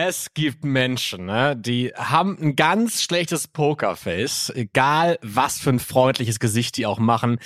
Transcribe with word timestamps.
Es 0.00 0.32
gibt 0.32 0.64
Menschen, 0.64 1.26
ne, 1.26 1.56
die 1.56 1.88
haben 1.96 2.38
ein 2.40 2.54
ganz 2.54 3.02
schlechtes 3.02 3.48
Pokerface, 3.48 4.52
egal 4.54 5.18
was 5.22 5.58
für 5.58 5.70
ein 5.70 5.80
freundliches 5.80 6.38
Gesicht 6.38 6.76
die 6.76 6.86
auch 6.86 7.00
machen. 7.00 7.40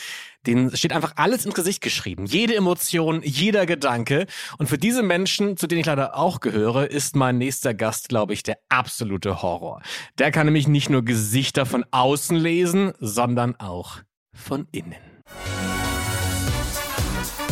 Denen 0.46 0.76
steht 0.76 0.92
einfach 0.92 1.14
alles 1.16 1.46
ins 1.46 1.54
Gesicht 1.54 1.80
geschrieben. 1.80 2.26
Jede 2.26 2.54
Emotion, 2.54 3.22
jeder 3.24 3.64
Gedanke. 3.64 4.26
Und 4.58 4.68
für 4.68 4.76
diese 4.76 5.02
Menschen, 5.02 5.56
zu 5.56 5.66
denen 5.66 5.80
ich 5.80 5.86
leider 5.86 6.14
auch 6.14 6.40
gehöre, 6.40 6.90
ist 6.90 7.16
mein 7.16 7.38
nächster 7.38 7.72
Gast, 7.72 8.10
glaube 8.10 8.34
ich, 8.34 8.42
der 8.42 8.58
absolute 8.68 9.40
Horror. 9.40 9.80
Der 10.18 10.30
kann 10.30 10.44
nämlich 10.44 10.68
nicht 10.68 10.90
nur 10.90 11.06
Gesichter 11.06 11.64
von 11.64 11.86
außen 11.90 12.36
lesen, 12.36 12.92
sondern 13.00 13.56
auch 13.56 14.00
von 14.34 14.68
innen. 14.72 14.94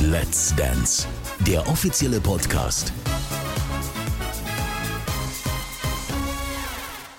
Let's 0.03 0.55
Dance, 0.57 1.09
der 1.47 1.67
offizielle 1.69 2.21
Podcast. 2.21 2.93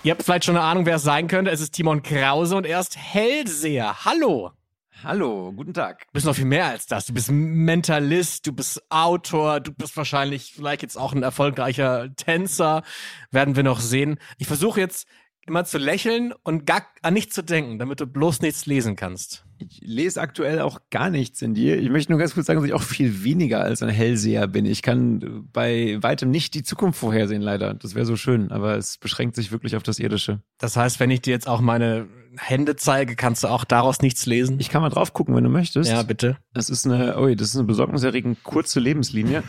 Ihr 0.04 0.14
habt 0.14 0.24
vielleicht 0.24 0.46
schon 0.46 0.58
eine 0.58 0.66
Ahnung, 0.66 0.88
wer 0.88 0.96
es 0.96 1.04
sein 1.04 1.28
könnte. 1.28 1.52
Es 1.52 1.62
ist 1.62 1.74
Timon 1.74 2.02
Krause 2.02 2.56
und 2.56 2.66
er 2.66 2.80
ist 2.80 2.98
Hellseher. 2.98 4.04
Hallo. 4.04 4.50
Hallo, 5.04 5.54
guten 5.56 5.76
Tag. 5.76 6.08
Du 6.08 6.14
bist 6.14 6.26
noch 6.26 6.34
viel 6.34 6.46
mehr 6.46 6.66
als 6.66 6.88
das. 6.88 7.06
Du 7.06 7.14
bist 7.14 7.30
Mentalist, 7.32 8.48
du 8.48 8.52
bist 8.52 8.82
Autor, 8.90 9.60
du 9.60 9.72
bist 9.72 9.96
wahrscheinlich 9.96 10.54
vielleicht 10.56 10.82
jetzt 10.82 10.98
auch 10.98 11.14
ein 11.14 11.22
erfolgreicher 11.22 12.10
Tänzer. 12.16 12.82
Werden 13.30 13.56
wir 13.56 13.62
noch 13.62 13.80
sehen. 13.80 14.18
Ich 14.40 14.48
versuche 14.48 14.80
jetzt 14.80 15.08
immer 15.46 15.66
zu 15.66 15.78
lächeln 15.78 16.34
und 16.44 16.66
gar 16.66 16.86
an 17.02 17.14
nichts 17.14 17.36
zu 17.36 17.44
denken, 17.44 17.80
damit 17.80 18.00
du 18.00 18.06
bloß 18.06 18.42
nichts 18.42 18.66
lesen 18.66 18.96
kannst. 18.96 19.46
Ich 19.58 19.80
lese 19.84 20.22
aktuell 20.22 20.60
auch 20.60 20.80
gar 20.90 21.10
nichts 21.10 21.42
in 21.42 21.54
dir. 21.54 21.80
Ich 21.80 21.90
möchte 21.90 22.12
nur 22.12 22.20
ganz 22.20 22.34
kurz 22.34 22.48
sagen, 22.48 22.60
dass 22.60 22.68
ich 22.68 22.74
auch 22.74 22.82
viel 22.82 23.24
weniger 23.24 23.62
als 23.62 23.84
ein 23.84 23.90
Hellseher 23.90 24.48
bin. 24.48 24.66
Ich 24.66 24.82
kann 24.82 25.48
bei 25.52 25.98
weitem 26.02 26.32
nicht 26.32 26.54
die 26.54 26.64
Zukunft 26.64 27.00
vorhersehen, 27.00 27.42
leider. 27.42 27.74
Das 27.74 27.96
wäre 27.96 28.06
so 28.06 28.16
schön, 28.16 28.52
aber 28.52 28.78
es 28.78 28.98
beschränkt 28.98 29.36
sich 29.36 29.52
wirklich 29.52 29.76
auf 29.76 29.84
das 29.84 30.00
Irdische. 30.00 30.42
Das 30.58 30.78
heißt, 30.78 31.00
wenn 31.00 31.12
ich 31.12 31.22
dir 31.22 31.32
jetzt 31.32 31.48
auch 31.48 31.62
meine 31.62 32.08
Hände 32.38 32.76
zeige, 32.76 33.16
kannst 33.16 33.44
du 33.44 33.50
auch 33.50 33.66
daraus 33.66 34.02
nichts 34.02 34.26
lesen? 34.26 34.60
Ich 34.60 34.70
kann 34.70 34.82
mal 34.82 34.90
drauf 34.90 35.14
gucken, 35.14 35.36
wenn 35.36 35.44
du 35.44 35.50
möchtest. 35.50 35.92
Ja, 35.92 36.04
bitte. 36.04 36.38
Das 36.54 36.70
ist 36.70 36.86
eine, 36.86 37.18
oh, 37.18 37.34
das 37.34 37.50
ist 37.50 37.56
eine 37.56 37.66
besorgniserregend 37.66 38.44
kurze 38.44 38.80
Lebenslinie. 38.80 39.44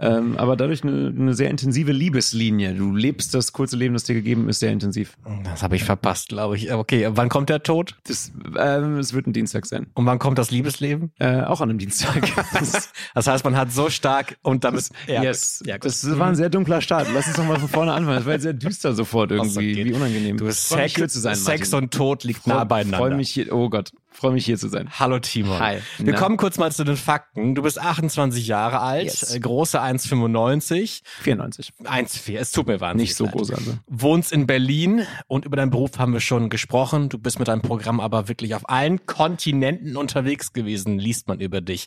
Ähm, 0.00 0.36
aber 0.38 0.56
dadurch 0.56 0.82
eine, 0.82 1.12
eine 1.16 1.34
sehr 1.34 1.50
intensive 1.50 1.92
Liebeslinie. 1.92 2.74
Du 2.74 2.94
lebst 2.94 3.34
das 3.34 3.52
kurze 3.52 3.76
Leben, 3.76 3.94
das 3.94 4.04
dir 4.04 4.14
gegeben 4.14 4.48
ist, 4.48 4.60
sehr 4.60 4.72
intensiv. 4.72 5.16
Das 5.44 5.62
habe 5.62 5.76
ich 5.76 5.84
verpasst, 5.84 6.30
glaube 6.30 6.56
ich. 6.56 6.72
Okay, 6.72 7.08
wann 7.10 7.28
kommt 7.28 7.50
der 7.50 7.62
Tod? 7.62 7.96
Das, 8.04 8.32
ähm, 8.58 8.98
es 8.98 9.12
wird 9.12 9.26
ein 9.26 9.34
Dienstag 9.34 9.66
sein. 9.66 9.88
Und 9.94 10.06
wann 10.06 10.18
kommt 10.18 10.38
das 10.38 10.50
Liebesleben? 10.50 11.12
Äh, 11.18 11.42
auch 11.42 11.60
an 11.60 11.68
einem 11.68 11.78
Dienstag. 11.78 12.28
das 13.14 13.26
heißt, 13.26 13.44
man 13.44 13.56
hat 13.56 13.72
so 13.72 13.90
stark 13.90 14.38
und 14.42 14.64
damit. 14.64 14.80
Das, 14.80 14.90
ja, 15.06 15.22
yes. 15.22 15.62
Ja, 15.66 15.76
das 15.76 16.18
war 16.18 16.28
ein 16.28 16.36
sehr 16.36 16.48
dunkler 16.48 16.80
Start. 16.80 17.08
Lass 17.12 17.26
uns 17.26 17.36
doch 17.36 17.44
mal 17.44 17.58
von 17.58 17.68
vorne 17.68 17.92
anfangen. 17.92 18.16
Das 18.16 18.26
war 18.26 18.32
jetzt 18.32 18.42
sehr 18.42 18.54
düster 18.54 18.94
sofort 18.94 19.32
irgendwie. 19.32 19.84
Wie 19.84 19.92
unangenehm. 19.92 20.38
Du 20.38 20.50
Sex, 20.50 20.94
Sex 20.94 21.74
und 21.74 21.92
Tod 21.92 22.24
liegt 22.24 22.46
nah 22.46 22.64
beieinander. 22.64 22.98
Freue 22.98 23.14
mich 23.14 23.30
hier. 23.30 23.52
Oh 23.52 23.68
Gott. 23.68 23.92
Freue 24.12 24.32
mich 24.32 24.44
hier 24.44 24.58
zu 24.58 24.68
sein. 24.68 24.90
Hallo 24.98 25.20
Timo. 25.20 25.58
Hi. 25.58 25.78
Wir 25.98 26.12
Na? 26.14 26.18
kommen 26.18 26.36
kurz 26.36 26.58
mal 26.58 26.72
zu 26.72 26.82
den 26.82 26.96
Fakten. 26.96 27.54
Du 27.54 27.62
bist 27.62 27.80
28 27.80 28.46
Jahre 28.46 28.80
alt, 28.80 29.04
yes. 29.04 29.34
Äh, 29.34 29.38
große 29.40 29.80
1,95. 29.80 31.02
94. 31.20 31.72
1,4. 31.84 32.36
Es 32.36 32.50
tut 32.50 32.66
mir 32.66 32.80
wahnsinnig 32.80 33.10
Nicht 33.10 33.16
so 33.16 33.26
groß 33.26 33.52
also. 33.52 33.78
Wohnst 33.86 34.32
in 34.32 34.46
Berlin 34.46 35.06
und 35.28 35.44
über 35.44 35.56
deinen 35.56 35.70
Beruf 35.70 35.98
haben 35.98 36.12
wir 36.12 36.20
schon 36.20 36.50
gesprochen. 36.50 37.08
Du 37.08 37.18
bist 37.18 37.38
mit 37.38 37.48
deinem 37.48 37.62
Programm 37.62 38.00
aber 38.00 38.28
wirklich 38.28 38.54
auf 38.56 38.68
allen 38.68 39.06
Kontinenten 39.06 39.96
unterwegs 39.96 40.52
gewesen, 40.52 40.98
liest 40.98 41.28
man 41.28 41.40
über 41.40 41.60
dich. 41.60 41.86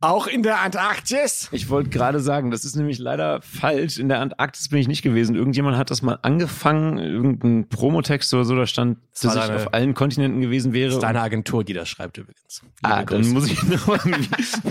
Auch 0.00 0.28
in 0.28 0.44
der 0.44 0.60
Antarktis? 0.60 1.48
Ich 1.50 1.70
wollte 1.70 1.90
gerade 1.90 2.20
sagen, 2.20 2.52
das 2.52 2.64
ist 2.64 2.76
nämlich 2.76 2.98
leider 2.98 3.42
falsch. 3.42 3.98
In 3.98 4.08
der 4.08 4.20
Antarktis 4.20 4.68
bin 4.68 4.78
ich 4.78 4.86
nicht 4.86 5.02
gewesen. 5.02 5.34
Irgendjemand 5.34 5.76
hat 5.76 5.90
das 5.90 6.02
mal 6.02 6.20
angefangen, 6.22 6.98
irgendein 6.98 7.68
Promotext 7.68 8.32
oder 8.32 8.44
so, 8.44 8.54
da 8.54 8.68
stand, 8.68 8.98
das 9.10 9.20
dass 9.22 9.34
deine, 9.34 9.56
ich 9.56 9.66
auf 9.66 9.74
allen 9.74 9.94
Kontinenten 9.94 10.40
gewesen 10.40 10.72
wäre. 10.72 10.86
Das 10.86 10.96
ist 10.96 11.02
deine 11.02 11.20
Agentur, 11.20 11.64
die 11.64 11.72
das 11.72 11.88
schreibt 11.88 12.16
übrigens. 12.16 12.62
Liebe 12.80 12.94
ah, 12.94 13.02
Grüße. 13.02 13.22
dann 13.22 13.32
muss 13.32 13.50
ich 13.50 13.60
nochmal 13.64 14.00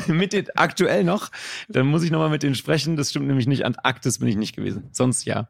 mit 0.07 0.31
den, 0.31 0.45
aktuell 0.55 1.03
noch, 1.03 1.29
dann 1.67 1.87
muss 1.87 2.03
ich 2.03 2.11
nochmal 2.11 2.29
mit 2.29 2.43
denen 2.43 2.55
sprechen. 2.55 2.95
Das 2.95 3.09
stimmt 3.09 3.27
nämlich 3.27 3.47
nicht. 3.47 3.65
Antarktis 3.65 4.19
bin 4.19 4.29
ich 4.29 4.37
nicht 4.37 4.55
gewesen. 4.55 4.87
Sonst 4.93 5.25
ja. 5.25 5.49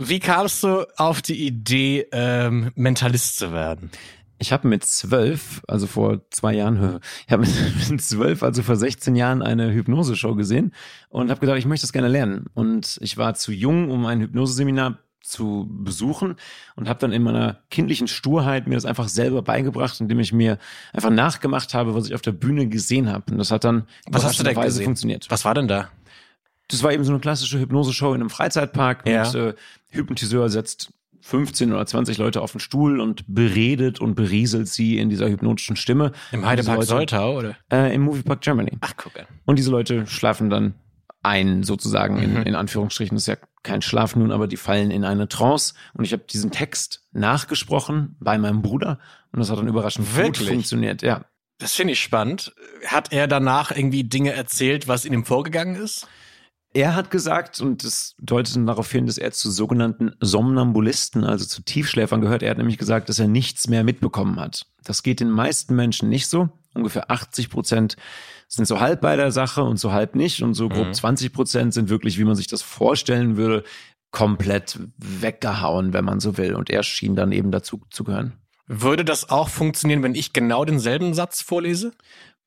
Wie 0.00 0.20
kamst 0.20 0.62
du 0.62 0.86
auf 0.96 1.20
die 1.22 1.44
Idee, 1.44 2.06
ähm, 2.12 2.70
Mentalist 2.76 3.36
zu 3.36 3.52
werden? 3.52 3.90
Ich 4.38 4.52
habe 4.52 4.68
mit 4.68 4.84
zwölf, 4.84 5.62
also 5.66 5.86
vor 5.86 6.20
zwei 6.30 6.54
Jahren, 6.54 7.00
ich 7.26 7.32
habe 7.32 7.46
mit 7.90 8.00
zwölf, 8.00 8.42
also 8.42 8.62
vor 8.62 8.76
16 8.76 9.16
Jahren 9.16 9.42
eine 9.42 9.72
Hypnose-Show 9.72 10.34
gesehen 10.34 10.72
und 11.08 11.30
habe 11.30 11.40
gedacht, 11.40 11.58
ich 11.58 11.66
möchte 11.66 11.84
das 11.84 11.92
gerne 11.92 12.08
lernen. 12.08 12.46
Und 12.54 12.98
ich 13.00 13.16
war 13.16 13.34
zu 13.34 13.52
jung, 13.52 13.90
um 13.90 14.06
ein 14.06 14.20
Hypnoseseminar 14.20 14.98
zu 15.28 15.68
besuchen 15.70 16.36
und 16.76 16.88
habe 16.88 17.00
dann 17.00 17.12
in 17.12 17.22
meiner 17.22 17.58
kindlichen 17.70 18.08
Sturheit 18.08 18.66
mir 18.66 18.76
das 18.76 18.86
einfach 18.86 19.08
selber 19.08 19.42
beigebracht, 19.42 20.00
indem 20.00 20.20
ich 20.20 20.32
mir 20.32 20.58
einfach 20.92 21.10
nachgemacht 21.10 21.74
habe, 21.74 21.94
was 21.94 22.06
ich 22.06 22.14
auf 22.14 22.22
der 22.22 22.32
Bühne 22.32 22.68
gesehen 22.68 23.12
habe. 23.12 23.32
Und 23.32 23.38
das 23.38 23.50
hat 23.50 23.64
dann 23.64 23.86
was 24.06 24.24
hast 24.24 24.38
du 24.38 24.44
da 24.44 24.52
gesehen? 24.54 24.84
funktioniert. 24.84 25.26
Was 25.28 25.44
war 25.44 25.54
denn 25.54 25.68
da? 25.68 25.90
Das 26.68 26.82
war 26.82 26.92
eben 26.92 27.04
so 27.04 27.12
eine 27.12 27.20
klassische 27.20 27.58
Hypnose-Show 27.58 28.14
in 28.14 28.20
einem 28.20 28.30
Freizeitpark 28.30 29.06
ja. 29.06 29.24
mit 29.24 29.34
äh, 29.34 29.54
Hypnotiseur 29.90 30.48
setzt 30.48 30.92
15 31.20 31.72
oder 31.72 31.84
20 31.84 32.18
Leute 32.18 32.40
auf 32.40 32.52
den 32.52 32.60
Stuhl 32.60 33.00
und 33.00 33.24
beredet 33.26 34.00
und 34.00 34.14
berieselt 34.14 34.68
sie 34.68 34.98
in 34.98 35.10
dieser 35.10 35.28
hypnotischen 35.28 35.76
Stimme. 35.76 36.12
Im 36.32 36.46
Heidepark 36.46 36.84
Soltau, 36.84 37.38
oder? 37.38 37.56
Äh, 37.72 37.94
Im 37.94 38.02
Moviepark 38.02 38.40
Germany. 38.40 38.72
Ach, 38.80 38.96
gucke. 38.96 39.26
Und 39.44 39.58
diese 39.58 39.70
Leute 39.70 40.06
schlafen 40.06 40.50
dann 40.50 40.74
ein, 41.22 41.62
sozusagen, 41.62 42.16
mhm. 42.16 42.22
in, 42.22 42.42
in 42.44 42.54
Anführungsstrichen. 42.54 43.16
Das 43.16 43.24
ist 43.24 43.26
ja 43.28 43.36
kein 43.62 43.82
Schlaf 43.82 44.16
nun, 44.16 44.32
aber 44.32 44.46
die 44.46 44.56
fallen 44.56 44.90
in 44.90 45.04
eine 45.04 45.28
Trance. 45.28 45.74
Und 45.94 46.04
ich 46.04 46.12
habe 46.12 46.22
diesen 46.24 46.50
Text 46.50 47.04
nachgesprochen 47.12 48.16
bei 48.20 48.38
meinem 48.38 48.62
Bruder 48.62 48.98
und 49.32 49.40
das 49.40 49.50
hat 49.50 49.58
dann 49.58 49.68
überraschend 49.68 50.16
Wirklich? 50.16 50.46
gut 50.46 50.54
funktioniert, 50.54 51.02
ja. 51.02 51.24
Das 51.58 51.74
finde 51.74 51.92
ich 51.92 52.00
spannend. 52.00 52.54
Hat 52.86 53.12
er 53.12 53.26
danach 53.26 53.72
irgendwie 53.72 54.04
Dinge 54.04 54.32
erzählt, 54.32 54.86
was 54.86 55.04
in 55.04 55.12
ihm 55.12 55.24
vorgegangen 55.24 55.74
ist? 55.74 56.06
Er 56.74 56.94
hat 56.94 57.10
gesagt, 57.10 57.60
und 57.60 57.82
das 57.82 58.14
deutet 58.20 58.56
darauf 58.68 58.90
hin, 58.90 59.06
dass 59.06 59.18
er 59.18 59.32
zu 59.32 59.50
sogenannten 59.50 60.14
Somnambulisten, 60.20 61.24
also 61.24 61.46
zu 61.46 61.62
Tiefschläfern 61.62 62.20
gehört. 62.20 62.42
Er 62.42 62.50
hat 62.50 62.58
nämlich 62.58 62.78
gesagt, 62.78 63.08
dass 63.08 63.18
er 63.18 63.28
nichts 63.28 63.68
mehr 63.68 63.84
mitbekommen 63.84 64.38
hat. 64.38 64.66
Das 64.84 65.02
geht 65.02 65.20
den 65.20 65.30
meisten 65.30 65.74
Menschen 65.74 66.08
nicht 66.08 66.28
so. 66.28 66.50
Ungefähr 66.74 67.10
80 67.10 67.48
Prozent 67.48 67.96
sind 68.48 68.66
so 68.66 68.80
halb 68.80 69.00
bei 69.00 69.16
der 69.16 69.32
Sache 69.32 69.64
und 69.64 69.78
so 69.78 69.92
halb 69.92 70.14
nicht. 70.14 70.42
Und 70.42 70.54
so 70.54 70.68
grob 70.68 70.88
mhm. 70.88 70.94
20 70.94 71.32
Prozent 71.32 71.74
sind 71.74 71.88
wirklich, 71.88 72.18
wie 72.18 72.24
man 72.24 72.36
sich 72.36 72.46
das 72.46 72.62
vorstellen 72.62 73.36
würde, 73.36 73.64
komplett 74.10 74.78
weggehauen, 74.98 75.92
wenn 75.92 76.04
man 76.04 76.20
so 76.20 76.36
will. 76.36 76.54
Und 76.54 76.70
er 76.70 76.82
schien 76.82 77.16
dann 77.16 77.32
eben 77.32 77.50
dazu 77.50 77.80
zu 77.90 78.04
gehören. 78.04 78.34
Würde 78.66 79.04
das 79.04 79.30
auch 79.30 79.48
funktionieren, 79.48 80.02
wenn 80.02 80.14
ich 80.14 80.34
genau 80.34 80.64
denselben 80.66 81.14
Satz 81.14 81.40
vorlese? 81.40 81.92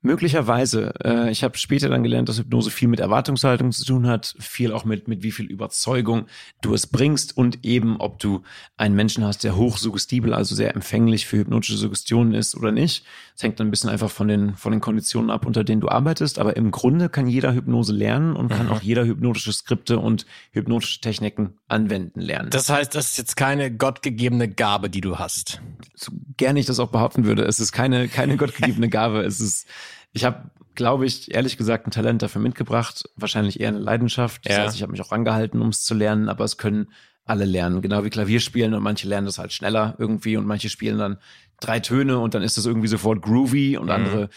Möglicherweise. 0.04 0.94
Äh, 1.04 1.30
ich 1.30 1.44
habe 1.44 1.58
später 1.60 1.88
dann 1.88 2.02
gelernt, 2.02 2.28
dass 2.28 2.40
Hypnose 2.40 2.72
viel 2.72 2.88
mit 2.88 3.00
Erwartungshaltung 3.00 3.72
zu 3.72 3.86
tun 3.86 4.08
hat, 4.08 4.34
viel 4.40 4.72
auch 4.72 4.84
mit, 4.84 5.08
mit 5.08 5.22
wie 5.22 5.32
viel 5.32 5.46
Überzeugung 5.46 6.26
du 6.62 6.74
es 6.74 6.88
bringst 6.88 7.38
und 7.38 7.64
eben, 7.64 7.98
ob 7.98 8.18
du 8.18 8.42
einen 8.78 8.96
Menschen 8.96 9.24
hast, 9.24 9.44
der 9.44 9.56
hochsuggestibel, 9.56 10.34
also 10.34 10.56
sehr 10.56 10.74
empfänglich 10.76 11.28
für 11.28 11.38
hypnotische 11.38 11.78
Suggestionen 11.78 12.34
ist 12.34 12.56
oder 12.56 12.72
nicht. 12.72 13.06
Das 13.36 13.44
hängt 13.44 13.60
dann 13.60 13.68
ein 13.68 13.72
bisschen 13.72 13.92
einfach 13.92 14.10
von 14.10 14.28
den, 14.28 14.56
von 14.56 14.72
den 14.72 14.82
Konditionen 14.82 15.30
ab, 15.30 15.46
unter 15.46 15.64
denen 15.64 15.82
du 15.82 15.90
arbeitest. 15.90 16.40
Aber 16.40 16.58
im 16.58 16.72
Grunde 16.72 17.08
kann 17.10 17.28
jeder 17.28 17.54
Hypnose 17.54 17.94
lernen 17.94 18.36
und 18.36 18.50
kann 18.50 18.68
mhm. 18.68 18.72
auch 18.72 18.82
jeder 18.82 19.06
hypnotische 19.06 19.54
Skripte 19.54 20.00
und 20.00 20.26
hypnotische 20.52 21.02
Techniken 21.02 21.54
anwenden 21.68 22.22
lernen. 22.22 22.50
Das 22.50 22.70
heißt, 22.70 22.96
das 22.96 23.12
ist 23.12 23.18
jetzt 23.18 23.36
keine 23.36 23.72
gottgegebene 23.72 24.50
Gabe, 24.50 24.90
die 24.90 25.02
du 25.02 25.20
hast. 25.20 25.62
So 25.94 26.12
gerne 26.38 26.60
ich 26.60 26.66
das 26.66 26.80
auch 26.80 26.90
behaupten 26.90 27.26
würde. 27.26 27.44
Es 27.44 27.60
ist 27.60 27.72
keine, 27.72 28.08
keine 28.08 28.38
gottgegebene 28.38 28.90
Gabe. 28.90 29.22
Es 29.22 29.40
ist 29.40 29.68
ich 30.14 30.24
habe, 30.26 30.50
glaube 30.76 31.06
ich, 31.06 31.34
ehrlich 31.34 31.58
gesagt, 31.58 31.88
ein 31.88 31.92
Talent 31.92 32.22
dafür 32.22 32.42
mitgebracht. 32.42 33.04
Wahrscheinlich 33.16 33.60
eher 33.60 33.70
eine 33.70 33.80
Leidenschaft. 33.80 34.46
Das 34.46 34.56
ja. 34.56 34.64
heißt, 34.64 34.76
ich 34.76 34.82
habe 34.82 34.92
mich 34.92 35.02
auch 35.02 35.12
angehalten, 35.12 35.62
um 35.62 35.70
es 35.70 35.84
zu 35.84 35.94
lernen, 35.94 36.30
aber 36.30 36.44
es 36.44 36.58
können 36.58 36.88
alle 37.26 37.46
lernen. 37.46 37.82
Genau 37.82 38.04
wie 38.04 38.10
Klavier 38.10 38.40
spielen 38.40 38.74
und 38.74 38.84
manche 38.84 39.08
lernen 39.08 39.26
das 39.26 39.38
halt 39.38 39.54
schneller 39.54 39.96
irgendwie 40.00 40.38
und 40.38 40.46
manche 40.46 40.70
spielen 40.70 40.98
dann 40.98 41.18
drei 41.60 41.80
Töne 41.80 42.20
und 42.20 42.34
dann 42.34 42.42
ist 42.42 42.58
das 42.58 42.66
irgendwie 42.66 42.88
sofort 42.88 43.22
groovy 43.22 43.78
und 43.78 43.86
mhm. 43.86 43.92
andere 43.92 44.30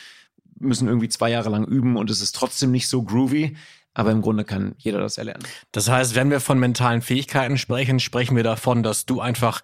müssen 0.58 0.86
irgendwie 0.86 1.08
zwei 1.08 1.30
Jahre 1.30 1.48
lang 1.48 1.64
üben 1.64 1.96
und 1.96 2.10
es 2.10 2.20
ist 2.20 2.34
trotzdem 2.34 2.70
nicht 2.70 2.88
so 2.88 3.02
groovy. 3.02 3.56
Aber 3.96 4.10
im 4.10 4.22
Grunde 4.22 4.44
kann 4.44 4.74
jeder 4.78 4.98
das 4.98 5.18
erlernen. 5.18 5.44
Das 5.70 5.88
heißt, 5.88 6.16
wenn 6.16 6.28
wir 6.28 6.40
von 6.40 6.58
mentalen 6.58 7.00
Fähigkeiten 7.00 7.58
sprechen, 7.58 8.00
sprechen 8.00 8.34
wir 8.34 8.42
davon, 8.42 8.82
dass 8.82 9.06
du 9.06 9.20
einfach 9.20 9.62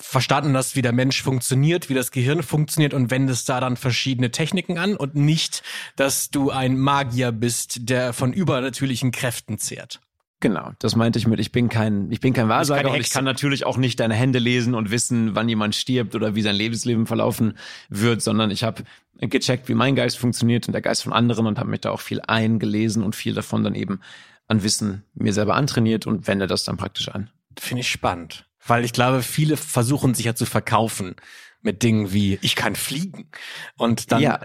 verstanden 0.00 0.56
hast, 0.56 0.76
wie 0.76 0.82
der 0.82 0.92
Mensch 0.92 1.22
funktioniert, 1.22 1.88
wie 1.88 1.94
das 1.94 2.10
Gehirn 2.10 2.42
funktioniert 2.42 2.94
und 2.94 3.10
wendest 3.10 3.48
da 3.48 3.60
dann 3.60 3.76
verschiedene 3.76 4.30
Techniken 4.30 4.78
an 4.78 4.96
und 4.96 5.14
nicht, 5.14 5.62
dass 5.96 6.30
du 6.30 6.50
ein 6.50 6.78
Magier 6.78 7.32
bist, 7.32 7.88
der 7.88 8.12
von 8.12 8.32
übernatürlichen 8.32 9.10
Kräften 9.10 9.58
zehrt. 9.58 10.00
Genau, 10.40 10.70
das 10.78 10.94
meinte 10.94 11.18
ich 11.18 11.26
mit, 11.26 11.40
ich 11.40 11.50
bin 11.50 11.68
kein, 11.68 12.12
ich 12.12 12.20
bin 12.20 12.32
kein 12.32 12.48
Wahrsager 12.48 12.92
und 12.92 13.00
ich 13.00 13.10
kann 13.10 13.24
natürlich 13.24 13.66
auch 13.66 13.76
nicht 13.76 13.98
deine 13.98 14.14
Hände 14.14 14.38
lesen 14.38 14.74
und 14.74 14.92
wissen, 14.92 15.34
wann 15.34 15.48
jemand 15.48 15.74
stirbt 15.74 16.14
oder 16.14 16.36
wie 16.36 16.42
sein 16.42 16.54
Lebensleben 16.54 17.06
verlaufen 17.06 17.58
wird, 17.88 18.22
sondern 18.22 18.52
ich 18.52 18.62
habe 18.62 18.84
gecheckt, 19.20 19.68
wie 19.68 19.74
mein 19.74 19.96
Geist 19.96 20.16
funktioniert 20.16 20.68
und 20.68 20.74
der 20.74 20.82
Geist 20.82 21.02
von 21.02 21.12
anderen 21.12 21.46
und 21.46 21.58
habe 21.58 21.68
mich 21.68 21.80
da 21.80 21.90
auch 21.90 22.00
viel 22.00 22.20
eingelesen 22.20 23.02
und 23.02 23.16
viel 23.16 23.34
davon 23.34 23.64
dann 23.64 23.74
eben 23.74 24.00
an 24.46 24.62
Wissen 24.62 25.02
mir 25.14 25.32
selber 25.32 25.56
antrainiert 25.56 26.06
und 26.06 26.28
wende 26.28 26.46
das 26.46 26.62
dann 26.62 26.76
praktisch 26.76 27.08
an. 27.08 27.30
Finde 27.58 27.80
ich 27.80 27.90
spannend. 27.90 28.47
Weil 28.68 28.84
ich 28.84 28.92
glaube, 28.92 29.22
viele 29.22 29.56
versuchen 29.56 30.14
sich 30.14 30.26
ja 30.26 30.34
zu 30.34 30.46
verkaufen 30.46 31.16
mit 31.60 31.82
Dingen 31.82 32.12
wie, 32.12 32.38
ich 32.42 32.54
kann 32.54 32.76
fliegen. 32.76 33.30
Und 33.76 34.12
dann, 34.12 34.22
ja. 34.22 34.40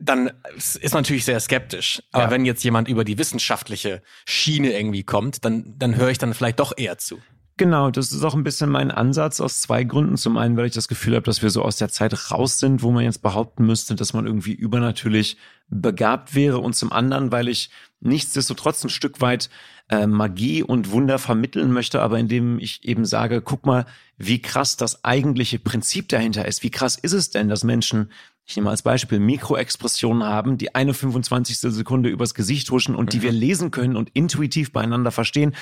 dann 0.00 0.32
ist 0.56 0.92
man 0.92 1.02
natürlich 1.02 1.24
sehr 1.24 1.38
skeptisch. 1.38 2.02
Aber 2.10 2.24
ja. 2.24 2.30
wenn 2.30 2.44
jetzt 2.44 2.64
jemand 2.64 2.88
über 2.88 3.04
die 3.04 3.18
wissenschaftliche 3.18 4.02
Schiene 4.24 4.72
irgendwie 4.72 5.04
kommt, 5.04 5.44
dann, 5.44 5.74
dann 5.78 5.96
höre 5.96 6.10
ich 6.10 6.18
dann 6.18 6.34
vielleicht 6.34 6.58
doch 6.58 6.72
eher 6.76 6.98
zu. 6.98 7.20
Genau, 7.56 7.90
das 7.90 8.10
ist 8.10 8.24
auch 8.24 8.34
ein 8.34 8.42
bisschen 8.42 8.68
mein 8.68 8.90
Ansatz 8.90 9.40
aus 9.40 9.60
zwei 9.60 9.84
Gründen. 9.84 10.16
Zum 10.16 10.36
einen, 10.36 10.56
weil 10.56 10.66
ich 10.66 10.72
das 10.72 10.88
Gefühl 10.88 11.14
habe, 11.14 11.24
dass 11.24 11.40
wir 11.40 11.50
so 11.50 11.62
aus 11.62 11.76
der 11.76 11.88
Zeit 11.88 12.32
raus 12.32 12.58
sind, 12.58 12.82
wo 12.82 12.90
man 12.90 13.04
jetzt 13.04 13.22
behaupten 13.22 13.64
müsste, 13.64 13.94
dass 13.94 14.12
man 14.12 14.26
irgendwie 14.26 14.54
übernatürlich 14.54 15.36
begabt 15.68 16.34
wäre. 16.34 16.58
Und 16.58 16.74
zum 16.74 16.92
anderen, 16.92 17.30
weil 17.30 17.46
ich 17.46 17.70
nichtsdestotrotz 18.00 18.82
ein 18.82 18.90
Stück 18.90 19.20
weit 19.20 19.50
äh, 19.88 20.08
Magie 20.08 20.64
und 20.64 20.90
Wunder 20.90 21.20
vermitteln 21.20 21.72
möchte, 21.72 22.02
aber 22.02 22.18
indem 22.18 22.58
ich 22.58 22.82
eben 22.82 23.04
sage, 23.04 23.40
guck 23.40 23.64
mal, 23.66 23.86
wie 24.18 24.42
krass 24.42 24.76
das 24.76 25.04
eigentliche 25.04 25.60
Prinzip 25.60 26.08
dahinter 26.08 26.46
ist. 26.46 26.64
Wie 26.64 26.70
krass 26.70 26.96
ist 26.96 27.12
es 27.12 27.30
denn, 27.30 27.48
dass 27.48 27.62
Menschen 27.62 28.10
ich 28.46 28.56
nehme 28.56 28.68
als 28.68 28.82
Beispiel 28.82 29.20
Mikroexpressionen 29.20 30.24
haben, 30.24 30.58
die 30.58 30.74
eine 30.74 30.92
25. 30.92 31.60
Sekunde 31.60 32.10
übers 32.10 32.34
Gesicht 32.34 32.70
huschen 32.70 32.94
und 32.94 33.06
mhm. 33.06 33.10
die 33.10 33.22
wir 33.22 33.32
lesen 33.32 33.70
können 33.70 33.96
und 33.96 34.10
intuitiv 34.12 34.70
beieinander 34.70 35.10
verstehen 35.12 35.54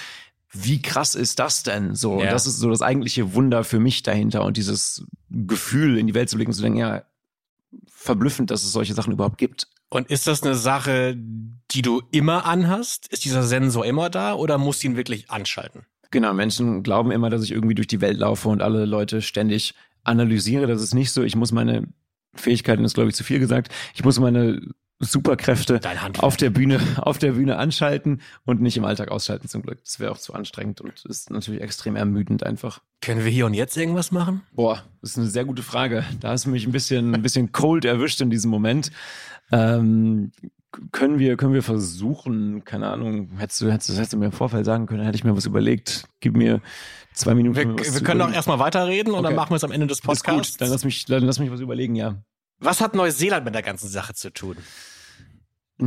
wie 0.52 0.82
krass 0.82 1.14
ist 1.14 1.38
das 1.38 1.62
denn? 1.62 1.94
So, 1.94 2.22
ja. 2.22 2.30
das 2.30 2.46
ist 2.46 2.58
so 2.58 2.68
das 2.68 2.82
eigentliche 2.82 3.34
Wunder 3.34 3.64
für 3.64 3.80
mich 3.80 4.02
dahinter 4.02 4.44
und 4.44 4.56
dieses 4.56 5.04
Gefühl 5.30 5.98
in 5.98 6.06
die 6.06 6.14
Welt 6.14 6.28
zu 6.28 6.36
blicken, 6.36 6.52
zu 6.52 6.62
denken, 6.62 6.78
ja, 6.78 7.02
verblüffend, 7.88 8.50
dass 8.50 8.62
es 8.62 8.72
solche 8.72 8.92
Sachen 8.94 9.12
überhaupt 9.12 9.38
gibt. 9.38 9.66
Und 9.88 10.10
ist 10.10 10.26
das 10.26 10.42
eine 10.42 10.54
Sache, 10.54 11.16
die 11.16 11.82
du 11.82 12.02
immer 12.10 12.44
anhast? 12.44 13.08
Ist 13.08 13.24
dieser 13.24 13.42
Sensor 13.42 13.86
immer 13.86 14.10
da 14.10 14.34
oder 14.34 14.58
musst 14.58 14.82
du 14.82 14.88
ihn 14.88 14.96
wirklich 14.96 15.30
anschalten? 15.30 15.86
Genau, 16.10 16.34
Menschen 16.34 16.82
glauben 16.82 17.10
immer, 17.10 17.30
dass 17.30 17.42
ich 17.42 17.52
irgendwie 17.52 17.74
durch 17.74 17.86
die 17.86 18.02
Welt 18.02 18.18
laufe 18.18 18.48
und 18.48 18.60
alle 18.60 18.84
Leute 18.84 19.22
ständig 19.22 19.74
analysiere. 20.04 20.66
Das 20.66 20.82
ist 20.82 20.94
nicht 20.94 21.12
so. 21.12 21.22
Ich 21.22 21.36
muss 21.36 21.52
meine 21.52 21.88
Fähigkeiten, 22.34 22.84
ist 22.84 22.94
glaube 22.94 23.08
ich 23.08 23.16
zu 23.16 23.24
viel 23.24 23.38
gesagt. 23.38 23.72
Ich 23.94 24.04
muss 24.04 24.18
meine 24.18 24.60
Superkräfte 25.02 25.80
auf 26.18 26.36
der 26.36 26.50
Bühne, 26.50 26.80
auf 26.96 27.18
der 27.18 27.32
Bühne 27.32 27.56
anschalten 27.56 28.20
und 28.44 28.60
nicht 28.60 28.76
im 28.76 28.84
Alltag 28.84 29.10
ausschalten 29.10 29.48
zum 29.48 29.62
Glück. 29.62 29.82
Das 29.84 29.98
wäre 29.98 30.12
auch 30.12 30.18
zu 30.18 30.32
anstrengend 30.32 30.80
und 30.80 31.04
ist 31.04 31.30
natürlich 31.30 31.60
extrem 31.60 31.96
ermüdend 31.96 32.44
einfach. 32.44 32.80
Können 33.00 33.24
wir 33.24 33.30
hier 33.30 33.46
und 33.46 33.54
jetzt 33.54 33.76
irgendwas 33.76 34.12
machen? 34.12 34.42
Boah, 34.52 34.84
das 35.00 35.10
ist 35.10 35.18
eine 35.18 35.26
sehr 35.26 35.44
gute 35.44 35.62
Frage. 35.62 36.04
Da 36.20 36.30
hast 36.30 36.46
du 36.46 36.50
mich 36.50 36.66
ein 36.66 36.72
bisschen, 36.72 37.14
ein 37.14 37.22
bisschen 37.22 37.52
cold 37.52 37.84
erwischt 37.84 38.20
in 38.20 38.30
diesem 38.30 38.50
Moment. 38.50 38.92
Ähm, 39.50 40.30
können 40.92 41.18
wir, 41.18 41.36
können 41.36 41.52
wir 41.52 41.62
versuchen, 41.62 42.64
keine 42.64 42.88
Ahnung, 42.88 43.30
hättest 43.36 43.60
du, 43.60 43.70
hättest, 43.70 43.90
hättest 43.90 44.12
du 44.12 44.16
mir 44.16 44.26
im 44.26 44.32
Vorfeld 44.32 44.64
sagen 44.64 44.86
können, 44.86 45.04
hätte 45.04 45.16
ich 45.16 45.24
mir 45.24 45.36
was 45.36 45.44
überlegt. 45.44 46.06
Gib 46.20 46.36
mir 46.36 46.62
zwei 47.12 47.34
Minuten. 47.34 47.56
Wir, 47.56 47.66
wir 47.76 48.00
können 48.02 48.20
doch 48.20 48.32
erstmal 48.32 48.58
weiterreden 48.58 49.12
und 49.12 49.18
okay. 49.18 49.28
dann 49.28 49.34
machen 49.34 49.50
wir 49.50 49.56
es 49.56 49.64
am 49.64 49.72
Ende 49.72 49.88
des 49.88 50.00
Podcasts. 50.00 50.50
Ist 50.50 50.54
gut, 50.54 50.60
dann 50.62 50.70
lass 50.70 50.84
mich, 50.84 51.04
dann 51.04 51.24
lass 51.24 51.38
mich 51.40 51.50
was 51.50 51.60
überlegen, 51.60 51.96
ja. 51.96 52.22
Was 52.58 52.80
hat 52.80 52.94
Neuseeland 52.94 53.44
mit 53.44 53.54
der 53.54 53.62
ganzen 53.62 53.88
Sache 53.88 54.14
zu 54.14 54.32
tun? 54.32 54.56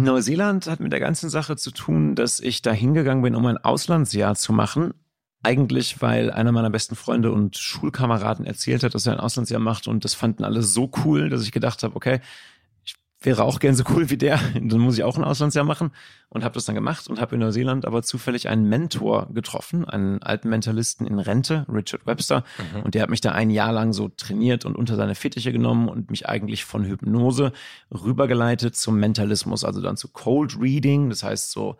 Neuseeland 0.03 0.67
hat 0.67 0.79
mit 0.79 0.91
der 0.91 0.99
ganzen 0.99 1.29
Sache 1.29 1.55
zu 1.55 1.71
tun, 1.71 2.15
dass 2.15 2.39
ich 2.39 2.61
da 2.61 2.71
hingegangen 2.71 3.23
bin, 3.23 3.35
um 3.35 3.45
ein 3.45 3.57
Auslandsjahr 3.57 4.35
zu 4.35 4.53
machen. 4.53 4.93
Eigentlich, 5.41 6.01
weil 6.01 6.31
einer 6.31 6.51
meiner 6.51 6.69
besten 6.69 6.95
Freunde 6.95 7.31
und 7.31 7.55
Schulkameraden 7.57 8.45
erzählt 8.45 8.83
hat, 8.83 8.95
dass 8.95 9.05
er 9.05 9.13
ein 9.13 9.19
Auslandsjahr 9.19 9.61
macht 9.61 9.87
und 9.87 10.03
das 10.03 10.13
fanden 10.13 10.43
alle 10.43 10.63
so 10.63 10.91
cool, 11.03 11.29
dass 11.29 11.43
ich 11.43 11.51
gedacht 11.51 11.83
habe, 11.83 11.95
okay, 11.95 12.19
wäre 13.25 13.43
auch 13.43 13.59
gern 13.59 13.75
so 13.75 13.83
cool 13.89 14.09
wie 14.09 14.17
der, 14.17 14.39
dann 14.53 14.79
muss 14.79 14.97
ich 14.97 15.03
auch 15.03 15.17
ein 15.17 15.23
Auslandsjahr 15.23 15.65
machen 15.65 15.91
und 16.29 16.43
habe 16.43 16.53
das 16.53 16.65
dann 16.65 16.75
gemacht 16.75 17.07
und 17.07 17.19
habe 17.19 17.35
in 17.35 17.41
Neuseeland 17.41 17.85
aber 17.85 18.03
zufällig 18.03 18.47
einen 18.49 18.69
Mentor 18.69 19.29
getroffen, 19.33 19.85
einen 19.85 20.21
alten 20.21 20.49
Mentalisten 20.49 21.05
in 21.07 21.19
Rente, 21.19 21.65
Richard 21.69 22.05
Webster, 22.05 22.43
mhm. 22.73 22.83
und 22.83 22.95
der 22.95 23.01
hat 23.01 23.09
mich 23.09 23.21
da 23.21 23.31
ein 23.31 23.49
Jahr 23.49 23.71
lang 23.71 23.93
so 23.93 24.09
trainiert 24.09 24.65
und 24.65 24.75
unter 24.75 24.95
seine 24.95 25.15
Fittiche 25.15 25.51
genommen 25.51 25.89
und 25.89 26.09
mich 26.09 26.29
eigentlich 26.29 26.65
von 26.65 26.85
Hypnose 26.85 27.51
rübergeleitet 27.91 28.75
zum 28.75 28.99
Mentalismus, 28.99 29.63
also 29.63 29.81
dann 29.81 29.97
zu 29.97 30.09
Cold 30.09 30.57
Reading, 30.59 31.09
das 31.09 31.23
heißt 31.23 31.51
so 31.51 31.77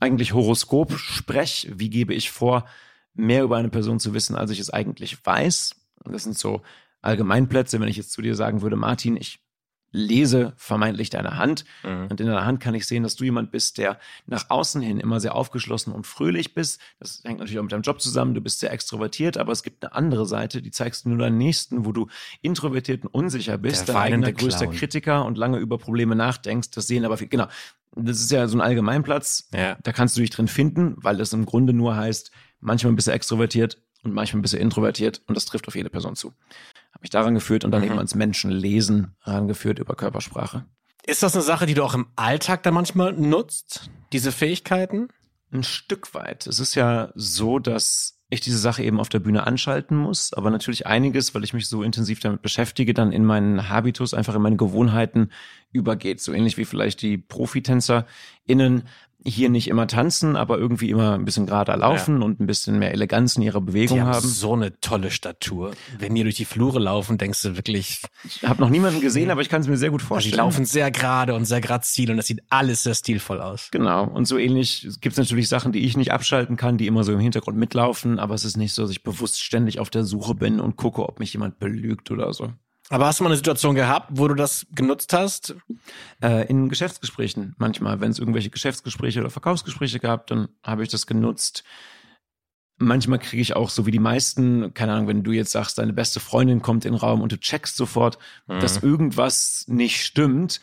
eigentlich 0.00 0.34
Horoskop 0.34 0.92
sprech, 0.98 1.70
wie 1.74 1.90
gebe 1.90 2.14
ich 2.14 2.30
vor, 2.30 2.66
mehr 3.14 3.44
über 3.44 3.56
eine 3.56 3.68
Person 3.68 4.00
zu 4.00 4.12
wissen, 4.12 4.36
als 4.36 4.50
ich 4.50 4.58
es 4.58 4.70
eigentlich 4.70 5.24
weiß. 5.24 5.76
Und 6.04 6.12
das 6.12 6.24
sind 6.24 6.36
so 6.36 6.62
Allgemeinplätze, 7.00 7.80
wenn 7.80 7.88
ich 7.88 7.96
jetzt 7.96 8.12
zu 8.12 8.20
dir 8.20 8.34
sagen 8.34 8.60
würde, 8.62 8.76
Martin, 8.76 9.16
ich 9.16 9.43
lese 9.94 10.54
vermeintlich 10.56 11.08
deine 11.08 11.36
Hand 11.38 11.64
mhm. 11.84 12.08
und 12.10 12.20
in 12.20 12.26
deiner 12.26 12.44
Hand 12.44 12.58
kann 12.58 12.74
ich 12.74 12.86
sehen, 12.86 13.04
dass 13.04 13.14
du 13.14 13.22
jemand 13.22 13.52
bist, 13.52 13.78
der 13.78 14.00
nach 14.26 14.50
außen 14.50 14.82
hin 14.82 14.98
immer 14.98 15.20
sehr 15.20 15.36
aufgeschlossen 15.36 15.92
und 15.92 16.04
fröhlich 16.04 16.52
bist. 16.52 16.80
Das 16.98 17.22
hängt 17.24 17.38
natürlich 17.38 17.60
auch 17.60 17.62
mit 17.62 17.70
deinem 17.70 17.82
Job 17.82 18.00
zusammen. 18.00 18.34
Du 18.34 18.40
bist 18.40 18.58
sehr 18.58 18.72
extrovertiert, 18.72 19.38
aber 19.38 19.52
es 19.52 19.62
gibt 19.62 19.84
eine 19.84 19.94
andere 19.94 20.26
Seite, 20.26 20.62
die 20.62 20.72
zeigst 20.72 21.04
du 21.04 21.10
nur 21.10 21.18
deinen 21.18 21.38
Nächsten, 21.38 21.84
wo 21.84 21.92
du 21.92 22.08
introvertiert 22.42 23.04
und 23.04 23.14
unsicher 23.14 23.56
bist, 23.56 23.86
der 23.86 23.94
dein 23.94 24.14
eigener 24.14 24.32
größter 24.32 24.66
Kritiker 24.66 25.24
und 25.24 25.38
lange 25.38 25.58
über 25.58 25.78
Probleme 25.78 26.16
nachdenkst. 26.16 26.72
Das 26.72 26.88
sehen 26.88 27.04
aber 27.04 27.16
viel, 27.16 27.28
genau. 27.28 27.46
Das 27.94 28.18
ist 28.18 28.32
ja 28.32 28.48
so 28.48 28.58
ein 28.58 28.60
Allgemeinplatz. 28.60 29.48
Ja. 29.54 29.78
Da 29.80 29.92
kannst 29.92 30.16
du 30.16 30.20
dich 30.20 30.30
drin 30.30 30.48
finden, 30.48 30.96
weil 30.96 31.16
das 31.16 31.32
im 31.32 31.46
Grunde 31.46 31.72
nur 31.72 31.94
heißt, 31.94 32.32
manchmal 32.58 32.94
bist 32.94 33.06
du 33.06 33.12
extrovertiert 33.12 33.80
und 34.02 34.12
manchmal 34.12 34.42
bist 34.42 34.54
du 34.54 34.58
introvertiert 34.58 35.22
und 35.28 35.36
das 35.36 35.44
trifft 35.44 35.68
auf 35.68 35.76
jede 35.76 35.88
Person 35.88 36.16
zu 36.16 36.34
mich 37.04 37.10
daran 37.10 37.34
geführt 37.34 37.64
und 37.64 37.70
dann 37.70 37.82
mhm. 37.82 37.88
eben 37.88 37.98
ans 37.98 38.14
Menschenlesen 38.14 39.14
herangeführt 39.22 39.78
über 39.78 39.94
Körpersprache. 39.94 40.64
Ist 41.06 41.22
das 41.22 41.34
eine 41.34 41.44
Sache, 41.44 41.66
die 41.66 41.74
du 41.74 41.84
auch 41.84 41.94
im 41.94 42.06
Alltag 42.16 42.62
dann 42.62 42.74
manchmal 42.74 43.12
nutzt, 43.12 43.90
diese 44.12 44.32
Fähigkeiten? 44.32 45.08
Ein 45.52 45.62
Stück 45.62 46.14
weit. 46.14 46.46
Es 46.46 46.58
ist 46.58 46.74
ja 46.74 47.12
so, 47.14 47.58
dass 47.58 48.18
ich 48.30 48.40
diese 48.40 48.58
Sache 48.58 48.82
eben 48.82 48.98
auf 48.98 49.10
der 49.10 49.20
Bühne 49.20 49.46
anschalten 49.46 49.96
muss, 49.96 50.32
aber 50.32 50.50
natürlich 50.50 50.86
einiges, 50.86 51.34
weil 51.34 51.44
ich 51.44 51.52
mich 51.52 51.68
so 51.68 51.82
intensiv 51.82 52.20
damit 52.20 52.42
beschäftige, 52.42 52.94
dann 52.94 53.12
in 53.12 53.24
meinen 53.24 53.68
Habitus, 53.68 54.14
einfach 54.14 54.34
in 54.34 54.42
meine 54.42 54.56
Gewohnheiten 54.56 55.30
übergeht. 55.72 56.20
So 56.20 56.32
ähnlich 56.32 56.56
wie 56.56 56.64
vielleicht 56.64 57.02
die 57.02 57.18
ProfitänzerInnen 57.18 58.84
hier 59.26 59.48
nicht 59.48 59.68
immer 59.68 59.86
tanzen, 59.86 60.36
aber 60.36 60.58
irgendwie 60.58 60.90
immer 60.90 61.14
ein 61.14 61.24
bisschen 61.24 61.46
gerader 61.46 61.76
laufen 61.76 62.18
ja. 62.20 62.24
und 62.24 62.40
ein 62.40 62.46
bisschen 62.46 62.78
mehr 62.78 62.92
Eleganz 62.92 63.36
in 63.36 63.42
ihrer 63.42 63.60
Bewegung 63.60 63.96
die 63.96 64.02
haben. 64.02 64.14
haben. 64.14 64.28
So 64.28 64.52
eine 64.52 64.78
tolle 64.80 65.10
Statur. 65.10 65.72
Wenn 65.98 66.14
die 66.14 66.22
durch 66.22 66.36
die 66.36 66.44
Flure 66.44 66.78
laufen, 66.78 67.16
denkst 67.16 67.42
du 67.42 67.56
wirklich. 67.56 68.02
Ich 68.24 68.42
habe 68.42 68.60
noch 68.60 68.68
niemanden 68.68 69.00
gesehen, 69.00 69.30
aber 69.30 69.40
ich 69.40 69.48
kann 69.48 69.62
es 69.62 69.68
mir 69.68 69.76
sehr 69.76 69.90
gut 69.90 70.02
vorstellen. 70.02 70.32
die 70.32 70.36
laufen 70.36 70.64
sehr 70.66 70.90
gerade 70.90 71.34
und 71.34 71.46
sehr 71.46 71.60
grazil 71.60 72.10
und 72.10 72.18
das 72.18 72.26
sieht 72.26 72.42
alles 72.50 72.82
sehr 72.82 72.94
stilvoll 72.94 73.40
aus. 73.40 73.68
Genau. 73.70 74.04
Und 74.04 74.26
so 74.26 74.36
ähnlich 74.36 74.86
gibt 75.00 75.14
es 75.14 75.18
natürlich 75.18 75.48
Sachen, 75.48 75.72
die 75.72 75.80
ich 75.80 75.96
nicht 75.96 76.12
abschalten 76.12 76.56
kann, 76.56 76.76
die 76.76 76.86
immer 76.86 77.04
so 77.04 77.12
im 77.12 77.20
Hintergrund 77.20 77.56
mitlaufen, 77.56 78.18
aber 78.18 78.34
es 78.34 78.44
ist 78.44 78.56
nicht 78.56 78.74
so, 78.74 78.82
dass 78.82 78.90
ich 78.90 79.02
bewusst 79.02 79.42
ständig 79.42 79.80
auf 79.80 79.88
der 79.88 80.04
Suche 80.04 80.34
bin 80.34 80.60
und 80.60 80.76
gucke, 80.76 81.08
ob 81.08 81.18
mich 81.18 81.32
jemand 81.32 81.58
belügt 81.58 82.10
oder 82.10 82.32
so. 82.32 82.52
Aber 82.90 83.06
hast 83.06 83.18
du 83.18 83.24
mal 83.24 83.30
eine 83.30 83.36
Situation 83.36 83.74
gehabt, 83.74 84.10
wo 84.12 84.28
du 84.28 84.34
das 84.34 84.66
genutzt 84.74 85.12
hast? 85.12 85.56
Äh, 86.22 86.46
in 86.48 86.68
Geschäftsgesprächen 86.68 87.54
manchmal. 87.56 88.00
Wenn 88.00 88.10
es 88.10 88.18
irgendwelche 88.18 88.50
Geschäftsgespräche 88.50 89.20
oder 89.20 89.30
Verkaufsgespräche 89.30 90.00
gab, 90.00 90.26
dann 90.26 90.48
habe 90.62 90.82
ich 90.82 90.90
das 90.90 91.06
genutzt. 91.06 91.64
Manchmal 92.76 93.20
kriege 93.20 93.40
ich 93.40 93.56
auch 93.56 93.70
so 93.70 93.86
wie 93.86 93.90
die 93.90 94.00
meisten, 94.00 94.74
keine 94.74 94.92
Ahnung, 94.92 95.08
wenn 95.08 95.22
du 95.22 95.32
jetzt 95.32 95.52
sagst, 95.52 95.78
deine 95.78 95.92
beste 95.92 96.20
Freundin 96.20 96.60
kommt 96.60 96.84
in 96.84 96.92
den 96.92 96.98
Raum 96.98 97.22
und 97.22 97.32
du 97.32 97.38
checkst 97.38 97.76
sofort, 97.76 98.18
mhm. 98.48 98.60
dass 98.60 98.82
irgendwas 98.82 99.64
nicht 99.68 100.04
stimmt, 100.04 100.60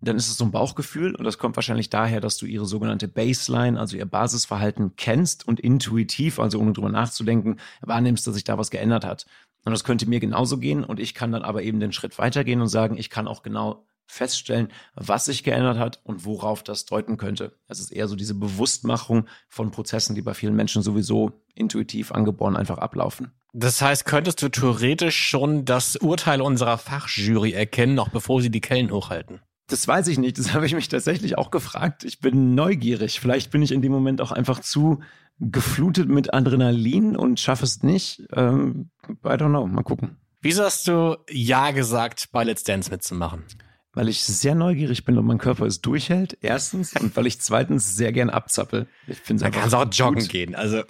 dann 0.00 0.16
ist 0.16 0.28
es 0.28 0.36
so 0.36 0.44
ein 0.44 0.50
Bauchgefühl 0.50 1.14
und 1.14 1.24
das 1.24 1.38
kommt 1.38 1.56
wahrscheinlich 1.56 1.88
daher, 1.90 2.20
dass 2.20 2.36
du 2.36 2.44
ihre 2.44 2.66
sogenannte 2.66 3.08
Baseline, 3.08 3.80
also 3.80 3.96
ihr 3.96 4.04
Basisverhalten 4.04 4.96
kennst 4.96 5.46
und 5.48 5.60
intuitiv, 5.60 6.38
also 6.38 6.58
ohne 6.58 6.72
drüber 6.72 6.90
nachzudenken, 6.90 7.58
wahrnimmst, 7.80 8.26
dass 8.26 8.34
sich 8.34 8.44
da 8.44 8.58
was 8.58 8.70
geändert 8.70 9.04
hat. 9.04 9.26
Und 9.66 9.72
das 9.72 9.82
könnte 9.82 10.08
mir 10.08 10.20
genauso 10.20 10.58
gehen 10.58 10.84
und 10.84 11.00
ich 11.00 11.12
kann 11.12 11.32
dann 11.32 11.42
aber 11.42 11.64
eben 11.64 11.80
den 11.80 11.90
Schritt 11.90 12.18
weitergehen 12.18 12.60
und 12.60 12.68
sagen, 12.68 12.96
ich 12.96 13.10
kann 13.10 13.26
auch 13.26 13.42
genau 13.42 13.84
feststellen, 14.06 14.68
was 14.94 15.24
sich 15.24 15.42
geändert 15.42 15.76
hat 15.76 15.98
und 16.04 16.24
worauf 16.24 16.62
das 16.62 16.86
deuten 16.86 17.16
könnte. 17.16 17.58
Es 17.66 17.80
ist 17.80 17.90
eher 17.90 18.06
so 18.06 18.14
diese 18.14 18.36
Bewusstmachung 18.36 19.26
von 19.48 19.72
Prozessen, 19.72 20.14
die 20.14 20.22
bei 20.22 20.34
vielen 20.34 20.54
Menschen 20.54 20.82
sowieso 20.82 21.42
intuitiv 21.56 22.12
angeboren 22.12 22.54
einfach 22.54 22.78
ablaufen. 22.78 23.32
Das 23.52 23.82
heißt, 23.82 24.04
könntest 24.04 24.40
du 24.40 24.50
theoretisch 24.50 25.16
schon 25.16 25.64
das 25.64 25.96
Urteil 25.96 26.40
unserer 26.40 26.78
Fachjury 26.78 27.52
erkennen, 27.52 27.96
noch 27.96 28.10
bevor 28.10 28.40
sie 28.40 28.50
die 28.50 28.60
Kellen 28.60 28.92
hochhalten? 28.92 29.40
Das 29.66 29.88
weiß 29.88 30.06
ich 30.06 30.18
nicht. 30.18 30.38
Das 30.38 30.52
habe 30.54 30.66
ich 30.66 30.74
mich 30.74 30.88
tatsächlich 30.88 31.38
auch 31.38 31.50
gefragt. 31.50 32.04
Ich 32.04 32.20
bin 32.20 32.54
neugierig. 32.54 33.18
Vielleicht 33.18 33.50
bin 33.50 33.62
ich 33.62 33.72
in 33.72 33.82
dem 33.82 33.90
Moment 33.90 34.20
auch 34.20 34.30
einfach 34.30 34.60
zu 34.60 35.00
geflutet 35.38 36.08
mit 36.08 36.32
Adrenalin 36.32 37.16
und 37.16 37.40
schaffe 37.40 37.64
es 37.64 37.82
nicht. 37.82 38.22
Ähm, 38.32 38.90
I 39.08 39.28
don't 39.28 39.48
know. 39.48 39.66
Mal 39.66 39.82
gucken. 39.82 40.16
Wieso 40.40 40.64
hast 40.64 40.86
du 40.88 41.16
Ja 41.30 41.70
gesagt, 41.72 42.28
bei 42.32 42.44
Let's 42.44 42.64
Dance 42.64 42.90
mitzumachen? 42.90 43.44
Weil 43.92 44.08
ich 44.08 44.22
sehr 44.22 44.54
neugierig 44.54 45.04
bin, 45.04 45.16
ob 45.18 45.24
mein 45.24 45.38
Körper 45.38 45.64
es 45.64 45.80
durchhält, 45.80 46.36
erstens. 46.42 46.94
Und 47.00 47.16
weil 47.16 47.26
ich 47.26 47.40
zweitens 47.40 47.96
sehr 47.96 48.12
gern 48.12 48.28
abzappel. 48.28 48.86
Ich 49.06 49.18
finde 49.18 49.44
Da 49.44 49.50
kannst 49.50 49.72
du 49.72 49.78
auch 49.78 49.86
joggen 49.90 50.20
gut. 50.20 50.28
gehen. 50.28 50.54
Also. 50.54 50.82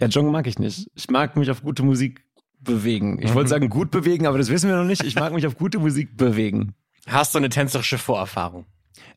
Ja, 0.00 0.08
joggen 0.08 0.32
mag 0.32 0.46
ich 0.46 0.58
nicht. 0.58 0.90
Ich 0.94 1.10
mag 1.10 1.36
mich 1.36 1.50
auf 1.50 1.62
gute 1.62 1.82
Musik 1.82 2.24
bewegen. 2.58 3.20
Ich 3.22 3.34
wollte 3.34 3.48
mhm. 3.48 3.50
sagen, 3.50 3.68
gut 3.70 3.90
bewegen, 3.90 4.26
aber 4.26 4.38
das 4.38 4.48
wissen 4.50 4.68
wir 4.68 4.76
noch 4.76 4.84
nicht. 4.84 5.04
Ich 5.04 5.14
mag 5.14 5.32
mich 5.32 5.46
auf 5.46 5.56
gute 5.56 5.78
Musik 5.78 6.16
bewegen. 6.16 6.74
Hast 7.06 7.34
du 7.34 7.38
eine 7.38 7.48
tänzerische 7.48 7.98
Vorerfahrung? 7.98 8.66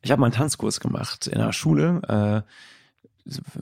Ich 0.02 0.10
habe 0.10 0.20
mal 0.20 0.26
einen 0.26 0.34
Tanzkurs 0.34 0.80
gemacht 0.80 1.26
in 1.26 1.38
der 1.38 1.52
Schule. 1.52 2.44
Äh, 2.46 2.50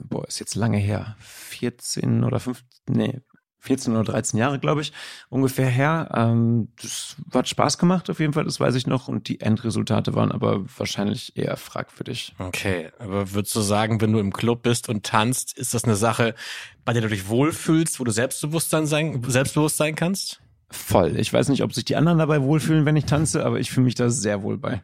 boah, 0.09 0.27
ist 0.27 0.39
jetzt 0.39 0.55
lange 0.55 0.77
her. 0.77 1.15
14 1.19 2.23
oder 2.23 2.39
15, 2.39 2.65
nee, 2.89 3.21
14 3.63 3.93
oder 3.95 4.03
13 4.03 4.37
Jahre, 4.37 4.59
glaube 4.59 4.81
ich, 4.81 4.91
ungefähr 5.29 5.67
her. 5.67 6.09
Ähm, 6.13 6.67
das 6.81 7.15
hat 7.33 7.47
Spaß 7.47 7.77
gemacht 7.77 8.09
auf 8.09 8.19
jeden 8.19 8.33
Fall, 8.33 8.43
das 8.43 8.59
weiß 8.59 8.75
ich 8.75 8.87
noch. 8.87 9.07
Und 9.07 9.29
die 9.29 9.39
Endresultate 9.39 10.13
waren 10.15 10.33
aber 10.33 10.65
wahrscheinlich 10.77 11.37
eher 11.37 11.55
fragwürdig. 11.55 12.35
Okay, 12.39 12.91
aber 12.99 13.31
würdest 13.31 13.55
du 13.55 13.61
sagen, 13.61 14.01
wenn 14.01 14.11
du 14.11 14.19
im 14.19 14.33
Club 14.33 14.63
bist 14.63 14.89
und 14.89 15.05
tanzt, 15.05 15.57
ist 15.57 15.73
das 15.73 15.85
eine 15.85 15.95
Sache, 15.95 16.35
bei 16.83 16.91
der 16.91 17.03
du 17.03 17.07
dich 17.07 17.29
wohlfühlst, 17.29 18.01
wo 18.01 18.03
du 18.03 18.11
Selbstbewusstsein 18.11 18.85
sein, 18.85 19.23
selbstbewusst 19.25 19.77
sein 19.77 19.95
kannst? 19.95 20.41
Voll. 20.69 21.17
Ich 21.17 21.31
weiß 21.31 21.47
nicht, 21.47 21.63
ob 21.63 21.73
sich 21.73 21.85
die 21.85 21.95
anderen 21.95 22.17
dabei 22.17 22.41
wohlfühlen, 22.41 22.85
wenn 22.85 22.97
ich 22.97 23.05
tanze, 23.05 23.45
aber 23.45 23.59
ich 23.59 23.71
fühle 23.71 23.85
mich 23.85 23.95
da 23.95 24.09
sehr 24.09 24.43
wohl 24.43 24.57
bei. 24.57 24.81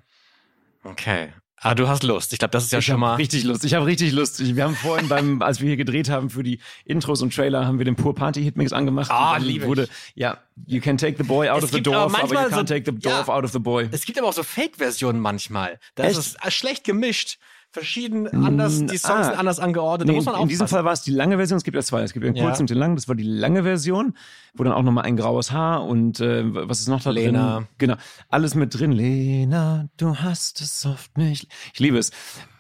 Okay. 0.86 1.34
Ah, 1.62 1.76
du 1.76 1.88
hast 1.88 2.04
Lust. 2.04 2.32
Ich 2.34 2.40
glaube, 2.40 2.52
das 2.52 2.66
ist 2.66 2.72
ja 2.72 2.80
ich 2.80 2.86
schon 2.86 3.00
mal. 3.00 3.16
Richtig 3.16 3.44
Lust. 3.44 3.66
Ich 3.66 3.74
habe 3.74 3.86
richtig 3.86 4.14
Lust. 4.14 4.40
Wir 4.56 4.64
haben 4.64 4.76
vorhin 4.76 5.10
beim, 5.10 5.42
als 5.42 5.60
wir 5.60 5.68
hier 5.68 5.78
gedreht 5.78 6.10
haben 6.10 6.30
für 6.30 6.44
die 6.44 6.60
Intros 6.86 7.22
und 7.22 7.36
Trailer, 7.36 7.66
haben 7.66 7.78
wir 7.80 7.86
den 7.86 7.96
Pur 7.96 8.16
Party 8.16 8.42
Hitmix 8.44 8.72
angemacht. 8.72 9.12
Ah, 9.12 9.38
liebe 9.38 9.66
wurde, 9.68 9.90
Ja, 10.16 10.38
you 10.68 10.80
can 10.80 10.98
take 10.98 11.18
the 11.18 11.24
boy 11.24 11.50
out 11.50 11.60
Es 11.60 11.66
of 11.66 11.72
the 11.72 11.82
door, 11.82 11.96
aber 11.96 12.24
aber, 12.24 12.34
you 12.34 12.40
can't 12.40 12.56
so- 12.56 12.64
take 12.64 12.86
the 12.86 12.98
door 12.98 13.12
ja. 13.12 13.28
out 13.28 13.44
of 13.44 13.52
the 13.52 13.60
boy. 13.60 13.90
Es 13.92 14.06
gibt 14.06 14.18
aber 14.18 14.28
auch 14.30 14.34
so 14.34 14.44
Fake-Versionen 14.44 15.20
manchmal. 15.20 15.80
Da 15.96 16.04
Echt? 16.06 16.18
ist 16.18 16.38
es 16.44 16.54
schlecht 16.54 16.84
gemischt. 16.86 17.38
Verschieden 17.72 18.28
anders, 18.28 18.80
die 18.80 18.98
Songs 18.98 19.20
ah. 19.20 19.24
sind 19.26 19.38
anders 19.38 19.60
angeordnet. 19.60 20.08
da 20.08 20.12
Nee, 20.12 20.18
muss 20.18 20.26
man 20.26 20.36
in, 20.36 20.42
in 20.42 20.48
diesem. 20.48 20.68
Fall 20.68 20.86
war 20.86 20.94
es 20.94 21.02
die 21.04 21.12
lange 21.12 21.38
Version. 21.38 21.58
Es 21.58 21.64
gibt 21.64 21.76
ja 21.76 21.84
zwei. 21.84 22.02
Es 22.02 22.14
gibt 22.14 22.26
einen 22.26 22.36
Ja. 22.36 22.46
kurzen 22.46 22.64
und 22.64 22.70
den 22.72 22.78
langen. 22.78 22.96
Das 22.96 23.08
war 23.08 23.14
die 23.16 23.24
lange 23.24 23.62
Version, 23.64 24.16
wo 24.56 24.64
dann 24.64 24.74
auch 24.74 24.82
nochmal 24.82 25.04
ein 25.06 25.16
graues 25.18 25.52
Haar 25.52 25.86
und 25.86 26.20
äh, 26.20 26.44
was 26.68 26.80
ist 26.80 26.88
noch 26.88 27.02
da 27.04 27.12
Lena. 27.12 27.58
drin? 27.58 27.68
Genau. 27.78 27.96
Alles 28.28 28.56
mit 28.56 28.74
drin. 28.78 28.92
Lena, 28.92 29.88
du 29.98 30.16
hast 30.16 30.62
es 30.62 30.84
oft 30.86 31.16
nicht. 31.18 31.48
Ich 31.74 31.80
liebe 31.80 31.98
es. 32.00 32.12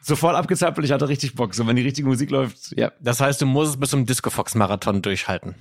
Sofort 0.01 0.35
abgezappelt. 0.35 0.85
Ich 0.85 0.91
hatte 0.93 1.09
richtig 1.09 1.33
Bock. 1.35 1.53
So, 1.55 1.65
wenn 1.65 1.75
die 1.75 1.81
richtige 1.81 2.07
Musik 2.07 2.29
läuft, 2.29 2.77
ja. 2.77 2.91
Das 3.01 3.19
heißt, 3.19 3.41
du 3.41 3.45
musst 3.47 3.71
es 3.71 3.79
bis 3.79 3.89
zum 3.89 4.05
Disco 4.05 4.29
Fox 4.29 4.53
Marathon 4.55 5.01
durchhalten. 5.01 5.55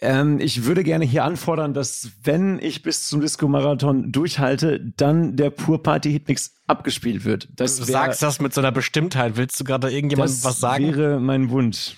Ähm, 0.00 0.38
ich 0.40 0.64
würde 0.66 0.84
gerne 0.84 1.04
hier 1.06 1.24
anfordern, 1.24 1.72
dass 1.72 2.10
wenn 2.22 2.58
ich 2.58 2.82
bis 2.82 3.08
zum 3.08 3.20
Disco-Marathon 3.22 4.12
durchhalte, 4.12 4.80
dann 4.96 5.36
der 5.36 5.48
Pur 5.50 5.82
Party 5.82 6.12
Hitmix 6.12 6.54
abgespielt 6.66 7.24
wird. 7.24 7.48
Das 7.56 7.76
Du 7.76 7.86
wär- 7.88 7.92
sagst 7.92 8.22
das 8.22 8.40
mit 8.40 8.52
so 8.52 8.60
einer 8.60 8.72
Bestimmtheit. 8.72 9.36
Willst 9.36 9.58
du 9.58 9.64
gerade 9.64 9.90
irgendjemandem 9.90 10.34
das 10.36 10.44
was 10.44 10.60
sagen? 10.60 10.84
wäre 10.96 11.18
mein 11.20 11.48
Wunsch. 11.50 11.96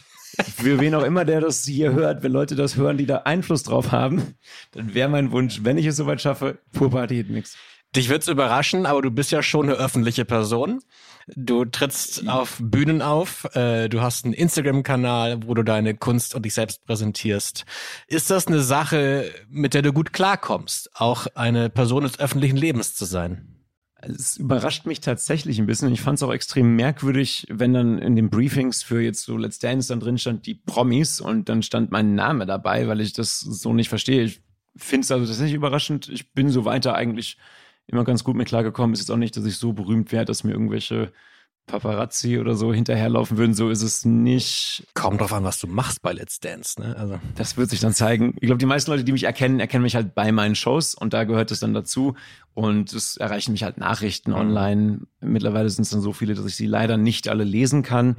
Für 0.57 0.79
wen 0.79 0.95
auch 0.95 1.03
immer, 1.03 1.25
der 1.25 1.41
das 1.41 1.65
hier 1.65 1.93
hört, 1.93 2.23
wenn 2.23 2.31
Leute 2.31 2.55
das 2.55 2.77
hören, 2.77 2.97
die 2.99 3.07
da 3.07 3.19
Einfluss 3.25 3.65
drauf 3.65 3.91
haben, 3.91 4.35
dann 4.73 4.95
wäre 4.95 5.09
mein 5.09 5.33
Wunsch, 5.33 5.61
wenn 5.65 5.79
ich 5.79 5.87
es 5.87 5.97
soweit 5.97 6.21
schaffe, 6.21 6.59
Pur 6.73 6.91
Party 6.91 7.17
Hitmix. 7.17 7.57
Dich 7.97 8.11
wird's 8.11 8.29
überraschen, 8.29 8.85
aber 8.85 9.01
du 9.01 9.11
bist 9.11 9.31
ja 9.31 9.43
schon 9.43 9.67
eine 9.67 9.79
öffentliche 9.79 10.27
Person. 10.27 10.81
Du 11.37 11.65
trittst 11.65 12.29
auf 12.29 12.59
Bühnen 12.61 13.03
auf, 13.03 13.45
äh, 13.55 13.89
du 13.89 14.01
hast 14.01 14.25
einen 14.25 14.35
Instagram-Kanal, 14.35 15.47
wo 15.47 15.55
du 15.55 15.63
deine 15.63 15.95
Kunst 15.95 16.35
und 16.35 16.45
dich 16.45 16.55
selbst 16.55 16.85
präsentierst. 16.85 17.65
Ist 18.07 18.31
das 18.31 18.47
eine 18.47 18.61
Sache, 18.61 19.31
mit 19.49 19.75
der 19.75 19.83
du 19.83 19.93
gut 19.93 20.13
klarkommst, 20.13 20.91
auch 20.95 21.27
eine 21.35 21.71
Person 21.71 22.03
des 22.03 22.19
öffentlichen 22.19 22.57
Lebens 22.57 22.95
zu 22.95 23.05
sein? 23.05 23.59
Es 24.01 24.37
überrascht 24.37 24.87
mich 24.87 25.01
tatsächlich 25.01 25.59
ein 25.59 25.67
bisschen. 25.67 25.93
Ich 25.93 26.03
fand 26.03 26.19
es 26.19 26.23
auch 26.23 26.33
extrem 26.33 26.77
merkwürdig, 26.77 27.47
wenn 27.51 27.73
dann 27.73 27.99
in 27.99 28.17
den 28.17 28.31
Briefings 28.31 28.83
für 28.83 29.01
jetzt 29.01 29.25
so 29.25 29.37
Let's 29.37 29.59
Dance 29.59 29.89
dann 29.89 30.01
drin 30.01 30.19
stand, 30.19 30.47
die 30.47 30.55
Promis 30.55 31.21
und 31.21 31.49
dann 31.49 31.63
stand 31.63 31.91
mein 31.91 32.15
Name 32.15 32.47
dabei, 32.47 32.87
weil 32.87 33.01
ich 33.01 33.13
das 33.13 33.41
so 33.41 33.73
nicht 33.73 33.89
verstehe. 33.89 34.23
Ich 34.23 34.41
finde 34.77 35.05
es 35.05 35.11
also 35.11 35.27
tatsächlich 35.27 35.55
überraschend. 35.55 36.09
Ich 36.09 36.33
bin 36.33 36.51
so 36.51 36.65
weiter 36.65 36.95
eigentlich 36.95 37.39
immer 37.89 38.05
ganz 38.05 38.25
gut 38.25 38.37
mit 38.37 38.49
klargekommen. 38.49 38.95
Es 38.95 39.01
ist 39.01 39.11
auch 39.11 39.17
nicht, 39.17 39.37
dass 39.37 39.45
ich 39.45 39.57
so 39.57 39.73
berühmt 39.73 40.13
wäre, 40.13 40.25
dass 40.25 40.45
mir 40.45 40.53
irgendwelche 40.53 41.13
Paparazzi 41.67 42.39
oder 42.39 42.55
so 42.55 42.73
hinterherlaufen 42.73 43.37
würden. 43.37 43.55
So 43.55 43.71
ist 43.71 43.83
es 43.83 44.05
nicht. 44.05 44.87
Kommt 44.95 45.21
drauf 45.21 45.33
an, 45.33 45.45
was 45.45 45.59
du 45.59 45.67
machst 45.67 46.03
bei 46.03 46.13
Let's 46.13 46.41
Dance, 46.41 46.81
ne? 46.81 46.97
Also. 46.97 47.21
Das 47.37 47.57
wird 47.57 47.71
sich 47.71 47.81
dann 47.81 47.93
zeigen. 47.95 48.35
Ich 48.41 48.47
glaube, 48.47 48.59
die 48.59 48.67
meisten 48.67 48.91
Leute, 48.91 49.05
die 49.05 49.13
mich 49.13 49.25
erkennen, 49.25 49.61
erkennen 49.61 49.83
mich 49.83 49.95
halt 49.95 50.15
bei 50.15 50.33
meinen 50.33 50.55
Shows 50.55 50.95
und 50.95 51.13
da 51.13 51.25
gehört 51.25 51.51
es 51.51 51.61
dann 51.61 51.75
dazu. 51.75 52.15
Und 52.55 52.93
es 52.93 53.17
erreichen 53.17 53.53
mich 53.53 53.63
halt 53.63 53.79
Nachrichten 53.79 54.33
online. 54.33 55.03
Mittlerweile 55.21 55.71
sind 55.71 55.83
es 55.83 55.91
dann 55.91 56.01
so 56.01 56.13
viele, 56.13 56.35
dass 56.35 56.47
ich 56.47 56.57
sie 56.57 56.67
leider 56.67 56.97
nicht 56.97 57.29
alle 57.29 57.45
lesen 57.45 57.83
kann. 57.83 58.17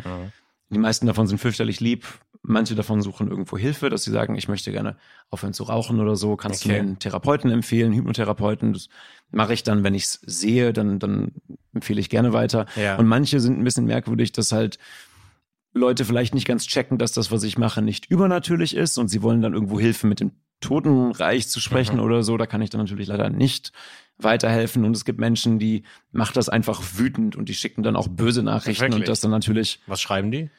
Die 0.70 0.78
meisten 0.78 1.08
davon 1.08 1.28
sind 1.28 1.40
fürchterlich 1.40 1.80
lieb. 1.80 2.06
Manche 2.42 2.74
davon 2.74 3.02
suchen 3.02 3.28
irgendwo 3.30 3.58
Hilfe, 3.58 3.90
dass 3.90 4.04
sie 4.04 4.12
sagen, 4.12 4.36
ich 4.36 4.48
möchte 4.48 4.72
gerne 4.72 4.96
aufhören 5.30 5.54
zu 5.54 5.64
rauchen 5.64 6.00
oder 6.00 6.16
so. 6.16 6.38
Kannst 6.38 6.62
Okay. 6.66 6.70
du 6.70 6.74
mir 6.76 6.88
einen 6.88 7.00
Therapeuten 7.00 7.52
empfehlen, 7.52 7.94
Hypnotherapeuten? 7.94 8.72
Das 8.74 8.88
mache 9.32 9.54
ich 9.54 9.64
dann, 9.64 9.84
wenn 9.84 9.94
ich 9.94 10.06
es 10.06 10.14
sehe, 10.26 10.72
dann, 10.72 11.00
dann 11.00 11.34
empfehle 11.74 12.00
ich 12.00 12.10
gerne 12.10 12.32
weiter. 12.32 12.66
Ja. 12.78 12.96
Und 12.98 13.08
manche 13.08 13.40
sind 13.42 13.60
ein 13.60 13.64
bisschen 13.64 13.86
merkwürdig, 13.86 14.32
dass 14.32 14.52
halt 14.54 14.80
Leute 15.74 16.06
vielleicht 16.06 16.34
nicht 16.34 16.48
ganz 16.48 16.66
checken, 16.66 16.98
dass 16.98 17.12
das, 17.12 17.30
was 17.32 17.44
ich 17.44 17.58
mache, 17.58 17.82
nicht 17.82 18.06
übernatürlich 18.10 18.76
ist 18.76 18.98
und 18.98 19.10
sie 19.10 19.22
wollen 19.22 19.42
dann 19.42 19.54
irgendwo 19.54 19.80
Hilfe 19.80 20.08
mit 20.08 20.20
dem 20.22 20.32
Totenreich 20.62 21.48
zu 21.48 21.60
sprechen 21.60 21.98
Mhm. 21.98 22.04
oder 22.04 22.24
so. 22.24 22.38
Da 22.38 22.46
kann 22.48 22.62
ich 22.62 22.70
dann 22.70 22.82
natürlich 22.82 23.08
leider 23.08 23.30
nicht 23.30 23.72
weiterhelfen. 24.18 24.84
Und 24.86 24.96
es 24.96 25.06
gibt 25.06 25.20
Menschen, 25.20 25.60
die 25.60 25.84
macht 26.12 26.38
das 26.38 26.50
einfach 26.50 26.82
wütend 26.96 27.36
und 27.36 27.50
die 27.50 27.54
schicken 27.54 27.84
dann 27.84 27.96
auch 27.96 28.08
böse 28.08 28.44
Nachrichten 28.44 28.82
Wirklich? 28.84 29.02
und 29.02 29.08
das 29.10 29.20
dann 29.22 29.32
natürlich 29.32 29.80
Was 29.88 30.02
schreiben 30.02 30.32
die? 30.32 30.50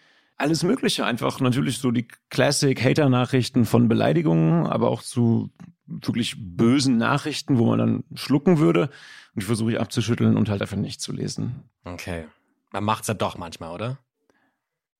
Alles 0.40 0.62
Mögliche. 0.62 1.04
Einfach 1.04 1.40
natürlich 1.40 1.78
so 1.78 1.90
die 1.90 2.08
Classic-Hater-Nachrichten 2.30 3.64
von 3.64 3.88
Beleidigungen, 3.88 4.66
aber 4.66 4.90
auch 4.90 5.02
zu 5.02 5.50
wirklich 5.86 6.36
bösen 6.38 6.96
Nachrichten, 6.96 7.58
wo 7.58 7.66
man 7.66 7.78
dann 7.78 8.04
schlucken 8.14 8.58
würde. 8.58 8.90
Und 9.34 9.42
die 9.42 9.46
versuche 9.46 9.72
ich 9.72 9.80
abzuschütteln 9.80 10.36
und 10.36 10.48
halt 10.48 10.62
einfach 10.62 10.76
nicht 10.76 11.00
zu 11.00 11.12
lesen. 11.12 11.64
Okay. 11.84 12.26
Man 12.72 12.84
macht's 12.84 13.08
ja 13.08 13.14
doch 13.14 13.36
manchmal, 13.36 13.72
oder? 13.72 13.98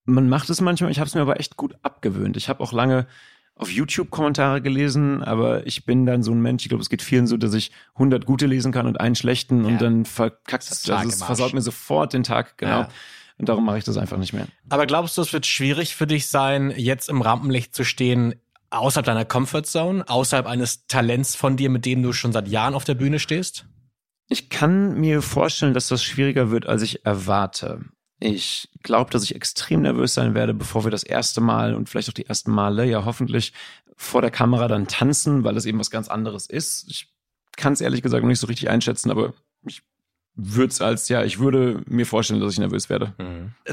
Man 0.05 0.29
macht 0.29 0.51
es 0.51 0.61
manchmal, 0.61 0.91
ich 0.91 0.99
habe 0.99 1.09
es 1.09 1.15
mir 1.15 1.21
aber 1.21 1.39
echt 1.39 1.57
gut 1.57 1.77
abgewöhnt. 1.83 2.37
Ich 2.37 2.49
habe 2.49 2.63
auch 2.63 2.73
lange 2.73 3.07
auf 3.55 3.71
YouTube 3.71 4.11
Kommentare 4.11 4.63
gelesen, 4.63 5.23
aber 5.23 5.67
ich 5.67 5.85
bin 5.85 6.07
dann 6.07 6.23
so 6.23 6.33
ein 6.33 6.41
Mensch, 6.41 6.65
ich 6.65 6.71
glaube, 6.71 6.83
es 6.83 6.89
geht 6.89 7.03
vielen 7.03 7.27
so, 7.27 7.37
dass 7.37 7.53
ich 7.53 7.71
100 7.95 8.25
gute 8.25 8.47
lesen 8.47 8.73
kann 8.73 8.87
und 8.87 8.99
einen 8.99 9.15
schlechten 9.15 9.65
Ja. 9.65 9.69
und 9.69 9.83
dann 9.83 10.05
verkackt 10.07 10.71
Das 10.71 10.85
es, 10.85 10.91
also 10.91 11.09
es 11.09 11.23
versaut 11.23 11.53
mir 11.53 11.61
sofort 11.61 12.13
den 12.15 12.23
Tag, 12.23 12.57
genau. 12.57 12.81
Ja. 12.81 12.89
Und 13.41 13.49
darum 13.49 13.65
mache 13.65 13.79
ich 13.79 13.85
das 13.85 13.97
einfach 13.97 14.19
nicht 14.19 14.35
mehr. 14.35 14.47
Aber 14.69 14.87
glaubst 14.87 15.17
du, 15.17 15.23
es 15.23 15.33
wird 15.33 15.47
schwierig 15.47 15.97
für 15.97 16.07
dich 16.07 16.29
sein, 16.29 16.75
jetzt 16.77 17.09
im 17.09 17.23
Rampenlicht 17.23 17.75
zu 17.75 17.85
stehen, 17.85 18.35
außerhalb 18.69 19.07
deiner 19.07 19.25
Comfortzone, 19.25 20.07
außerhalb 20.07 20.47
eines 20.47 20.87
Talents 20.89 21.37
von 21.37 21.57
dir, 21.57 21.71
mit 21.71 21.87
dem 21.87 22.03
du 22.03 22.13
schon 22.13 22.33
seit 22.33 22.49
Jahren 22.49 22.75
auf 22.75 22.85
der 22.85 22.95
Bühne 22.95 23.19
stehst? 23.19 23.65
Ich 24.29 24.51
kann 24.51 25.01
mir 25.01 25.23
vorstellen, 25.23 25.73
dass 25.73 25.89
das 25.89 26.05
schwieriger 26.05 26.51
wird, 26.51 26.67
als 26.67 26.83
ich 26.83 27.07
erwarte. 27.07 27.81
Ich 28.21 28.69
glaube, 28.83 29.11
dass 29.11 29.25
ich 29.25 29.35
extrem 29.35 29.81
nervös 29.81 30.13
sein 30.13 30.35
werde, 30.35 30.53
bevor 30.53 30.85
wir 30.85 30.91
das 30.91 31.03
erste 31.03 31.41
Mal 31.41 31.75
und 31.75 31.89
vielleicht 31.89 32.11
auch 32.11 32.15
die 32.15 32.27
ersten 32.27 32.51
Male 32.51 32.85
ja 32.85 33.07
hoffentlich 33.07 33.55
vor 33.97 34.21
der 34.21 34.31
Kamera 34.31 34.69
dann 34.69 34.87
tanzen, 34.87 35.45
weil 35.45 35.57
es 35.57 35.65
eben 35.65 35.79
was 35.79 35.91
ganz 35.91 36.09
anderes 36.09 36.47
ist. 36.47 36.91
Ich 36.91 37.09
kann 37.57 37.73
es 37.73 37.81
ehrlich 37.81 38.03
gesagt 38.03 38.23
noch 38.23 38.29
nicht 38.29 38.39
so 38.39 38.49
richtig 38.49 38.69
einschätzen, 38.69 39.11
aber 39.11 39.33
ich 39.67 39.81
würde 40.43 40.73
es 40.73 40.81
als, 40.81 41.09
ja, 41.09 41.25
ich 41.25 41.39
würde 41.39 41.83
mir 41.87 42.07
vorstellen, 42.07 42.41
dass 42.41 42.53
ich 42.53 42.59
nervös 42.59 42.89
werde. 42.89 43.13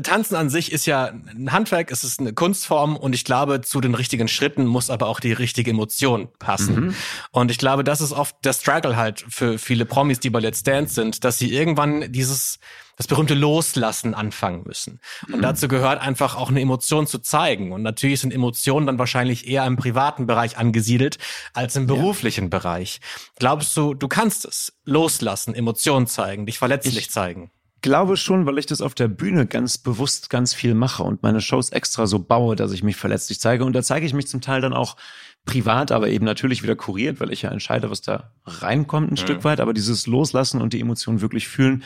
Tanzen 0.03 0.35
an 0.35 0.49
sich 0.49 0.71
ist 0.71 0.85
ja 0.85 1.05
ein 1.05 1.51
Handwerk, 1.51 1.91
es 1.91 2.03
ist 2.03 2.19
eine 2.19 2.33
Kunstform 2.33 2.95
und 2.95 3.13
ich 3.13 3.25
glaube, 3.25 3.61
zu 3.61 3.81
den 3.81 3.95
richtigen 3.95 4.27
Schritten 4.27 4.65
muss 4.65 4.89
aber 4.89 5.07
auch 5.07 5.19
die 5.19 5.33
richtige 5.33 5.71
Emotion 5.71 6.29
passen. 6.39 6.95
Und 7.31 7.51
ich 7.51 7.57
glaube, 7.57 7.83
das 7.83 8.01
ist 8.01 8.11
oft 8.11 8.35
der 8.43 8.53
Struggle 8.53 8.95
halt 8.95 9.25
für 9.27 9.57
viele 9.57 9.85
Promis, 9.85 10.19
die 10.19 10.29
bei 10.29 10.39
Let's 10.39 10.63
Dance 10.63 10.93
sind, 10.93 11.23
dass 11.23 11.37
sie 11.37 11.53
irgendwann 11.53 12.11
dieses, 12.11 12.59
das 12.97 13.07
berühmte 13.07 13.35
Loslassen 13.35 14.13
anfangen 14.13 14.63
müssen. 14.65 14.99
Und 15.31 15.41
dazu 15.41 15.67
gehört 15.67 16.01
einfach 16.01 16.35
auch 16.35 16.49
eine 16.49 16.59
Emotion 16.61 17.07
zu 17.07 17.19
zeigen. 17.19 17.71
Und 17.71 17.83
natürlich 17.83 18.19
sind 18.19 18.33
Emotionen 18.33 18.87
dann 18.87 18.99
wahrscheinlich 18.99 19.47
eher 19.47 19.65
im 19.65 19.77
privaten 19.77 20.25
Bereich 20.27 20.57
angesiedelt 20.57 21.17
als 21.53 21.75
im 21.75 21.85
beruflichen 21.87 22.49
Bereich. 22.49 22.99
Glaubst 23.37 23.77
du, 23.77 23.93
du 23.93 24.07
kannst 24.07 24.45
es 24.45 24.73
loslassen, 24.83 25.53
Emotionen 25.53 26.07
zeigen, 26.07 26.45
dich 26.47 26.57
verletzlich 26.57 26.97
Ich- 26.97 27.11
zeigen? 27.11 27.51
glaube 27.83 28.17
schon, 28.17 28.45
weil 28.47 28.57
ich 28.57 28.65
das 28.65 28.81
auf 28.81 28.95
der 28.95 29.07
Bühne 29.07 29.45
ganz 29.45 29.77
bewusst 29.77 30.29
ganz 30.31 30.53
viel 30.53 30.73
mache 30.73 31.03
und 31.03 31.21
meine 31.21 31.39
Shows 31.39 31.69
extra 31.69 32.07
so 32.07 32.17
baue, 32.19 32.55
dass 32.55 32.71
ich 32.73 32.81
mich 32.83 32.95
verletzlich 32.97 33.39
zeige. 33.39 33.63
Und 33.63 33.73
da 33.73 33.83
zeige 33.83 34.05
ich 34.05 34.13
mich 34.13 34.27
zum 34.27 34.41
Teil 34.41 34.59
dann 34.61 34.73
auch 34.73 34.97
privat, 35.45 35.91
aber 35.91 36.09
eben 36.09 36.25
natürlich 36.25 36.63
wieder 36.63 36.75
kuriert, 36.75 37.19
weil 37.21 37.31
ich 37.31 37.43
ja 37.43 37.51
entscheide, 37.51 37.89
was 37.91 38.01
da 38.01 38.31
reinkommt 38.45 39.11
ein 39.11 39.17
Stück 39.17 39.43
weit. 39.43 39.59
Aber 39.61 39.73
dieses 39.73 40.07
Loslassen 40.07 40.59
und 40.59 40.73
die 40.73 40.81
Emotionen 40.81 41.21
wirklich 41.21 41.47
fühlen, 41.47 41.83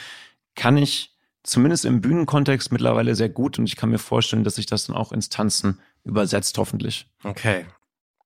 kann 0.56 0.78
ich 0.78 1.18
zumindest 1.44 1.86
im 1.86 2.02
Bühnenkontext 2.02 2.72
mittlerweile 2.72 3.16
sehr 3.16 3.30
gut. 3.30 3.60
Und 3.60 3.66
ich 3.66 3.76
kann 3.76 3.90
mir 3.90 4.00
vorstellen, 4.00 4.44
dass 4.44 4.56
sich 4.56 4.66
das 4.66 4.86
dann 4.86 4.96
auch 4.96 5.12
ins 5.12 5.30
Tanzen 5.30 5.80
übersetzt, 6.04 6.58
hoffentlich. 6.58 7.08
Okay. 7.24 7.66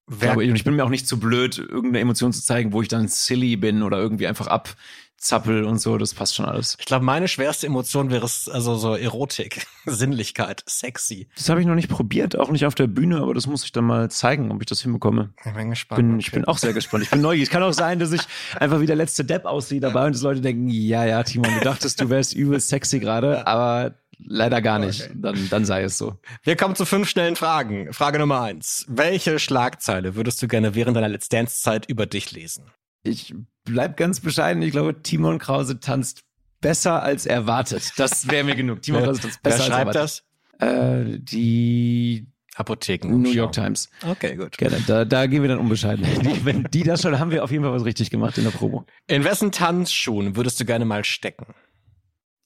Ich 0.07 0.21
Wer, 0.21 0.37
und 0.37 0.55
ich 0.55 0.63
bin 0.63 0.75
mir 0.75 0.85
auch 0.85 0.89
nicht 0.89 1.07
zu 1.07 1.19
blöd, 1.19 1.57
irgendeine 1.57 1.99
Emotion 1.99 2.31
zu 2.31 2.43
zeigen, 2.43 2.73
wo 2.73 2.81
ich 2.81 2.87
dann 2.87 3.07
silly 3.07 3.55
bin 3.55 3.81
oder 3.81 3.97
irgendwie 3.97 4.27
einfach 4.27 4.45
ab 4.45 4.75
Zappel 5.17 5.63
und 5.63 5.79
so, 5.79 5.97
das 5.97 6.13
passt 6.13 6.35
schon 6.35 6.45
alles. 6.45 6.77
Ich 6.79 6.85
glaube, 6.85 7.05
meine 7.05 7.27
schwerste 7.27 7.67
Emotion 7.67 8.11
wäre 8.11 8.25
es, 8.25 8.47
also 8.47 8.75
so 8.75 8.95
Erotik, 8.95 9.65
Sinnlichkeit, 9.85 10.63
sexy. 10.67 11.27
Das 11.35 11.49
habe 11.49 11.61
ich 11.61 11.67
noch 11.67 11.75
nicht 11.75 11.89
probiert, 11.89 12.37
auch 12.37 12.49
nicht 12.51 12.65
auf 12.65 12.75
der 12.75 12.87
Bühne, 12.87 13.21
aber 13.21 13.33
das 13.33 13.47
muss 13.47 13.63
ich 13.63 13.71
dann 13.71 13.85
mal 13.85 14.11
zeigen, 14.11 14.51
ob 14.51 14.61
ich 14.61 14.67
das 14.67 14.81
hinbekomme. 14.81 15.33
Ich 15.45 15.53
bin 15.53 15.69
gespannt. 15.69 15.97
Bin. 15.97 16.19
Ich 16.19 16.31
bin 16.31 16.45
auch 16.45 16.57
sehr 16.57 16.73
gespannt. 16.73 17.03
Ich 17.03 17.09
bin 17.09 17.21
neugierig. 17.21 17.49
Es 17.49 17.51
kann 17.51 17.63
auch 17.63 17.73
sein, 17.73 17.99
dass 17.99 18.11
ich 18.11 18.21
einfach 18.59 18.79
wie 18.81 18.85
der 18.85 18.95
letzte 18.95 19.25
Depp 19.25 19.45
aussehe 19.45 19.79
dabei 19.79 20.05
und 20.05 20.15
dass 20.15 20.21
Leute 20.21 20.41
denken, 20.41 20.67
ja, 20.67 21.05
ja, 21.05 21.23
Timon, 21.23 21.53
du 21.53 21.61
dachtest, 21.61 22.01
du 22.01 22.09
wärst 22.09 22.33
übel 22.35 22.59
sexy 22.59 22.99
gerade, 22.99 23.47
aber 23.47 23.95
leider 24.17 24.61
gar 24.61 24.79
nicht. 24.79 25.03
Okay. 25.03 25.13
Dann, 25.15 25.49
dann 25.49 25.65
sei 25.65 25.83
es 25.83 25.97
so. 25.97 26.17
Wir 26.43 26.55
kommen 26.55 26.75
zu 26.75 26.85
fünf 26.85 27.09
schnellen 27.09 27.35
Fragen. 27.35 27.91
Frage 27.93 28.19
Nummer 28.19 28.41
eins. 28.41 28.85
Welche 28.87 29.39
Schlagzeile 29.39 30.15
würdest 30.15 30.41
du 30.41 30.47
gerne 30.47 30.75
während 30.75 30.97
deiner 30.97 31.09
Let's 31.09 31.29
Dance-Zeit 31.29 31.87
über 31.87 32.05
dich 32.05 32.31
lesen? 32.31 32.71
Ich 33.03 33.33
bleib 33.65 33.97
ganz 33.97 34.19
bescheiden. 34.19 34.61
Ich 34.61 34.71
glaube, 34.71 35.01
Timon 35.01 35.39
Krause 35.39 35.79
tanzt 35.79 36.21
besser 36.61 37.03
als 37.03 37.25
erwartet. 37.25 37.91
Das 37.97 38.29
wäre 38.29 38.43
mir 38.43 38.55
genug. 38.55 38.81
Timon 38.81 39.03
Krause 39.05 39.21
tanzt 39.21 39.39
Wer 39.43 39.51
besser 39.51 39.63
als 39.63 39.73
schreibt 39.73 39.95
erwartet. 39.95 40.23
das? 40.59 41.15
Äh, 41.15 41.19
die 41.19 42.27
Apotheken. 42.55 43.09
New 43.09 43.31
York 43.31 43.51
Times. 43.51 43.89
Okay, 44.05 44.35
gut. 44.35 44.57
Gerne. 44.57 44.81
Da, 44.87 45.03
da 45.03 45.25
gehen 45.27 45.41
wir 45.41 45.49
dann 45.49 45.59
unbescheiden. 45.59 46.05
Wenn 46.45 46.63
die 46.63 46.83
das 46.83 47.01
schon, 47.01 47.19
haben 47.19 47.31
wir 47.31 47.43
auf 47.43 47.51
jeden 47.51 47.63
Fall 47.63 47.73
was 47.73 47.83
richtig 47.83 48.09
gemacht 48.09 48.37
in 48.37 48.45
der 48.45 48.51
Promo. 48.51 48.85
In 49.07 49.23
wessen 49.25 49.51
Tanzschuhen 49.51 50.35
würdest 50.35 50.59
du 50.59 50.65
gerne 50.65 50.85
mal 50.85 51.03
stecken? 51.03 51.47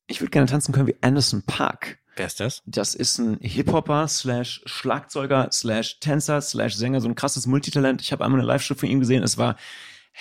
Ich 0.07 0.21
würde 0.21 0.31
gerne 0.31 0.47
tanzen 0.47 0.73
können 0.73 0.87
wie 0.87 0.95
Anderson 1.01 1.43
Park. 1.43 1.99
Wer 2.15 2.25
ist 2.25 2.39
das? 2.39 2.63
Das 2.65 2.95
ist 2.95 3.19
ein 3.19 3.37
Hip-Hopper 3.41 4.07
slash 4.07 4.61
Schlagzeuger 4.65 5.49
slash 5.53 5.99
Tänzer 5.99 6.41
slash 6.41 6.73
Sänger, 6.75 6.99
so 6.99 7.07
ein 7.07 7.15
krasses 7.15 7.45
Multitalent. 7.45 8.01
Ich 8.01 8.11
habe 8.11 8.25
einmal 8.25 8.41
eine 8.41 8.47
Live-Show 8.47 8.73
von 8.75 8.89
ihm 8.89 8.99
gesehen. 8.99 9.23
Es 9.23 9.37
war 9.37 9.55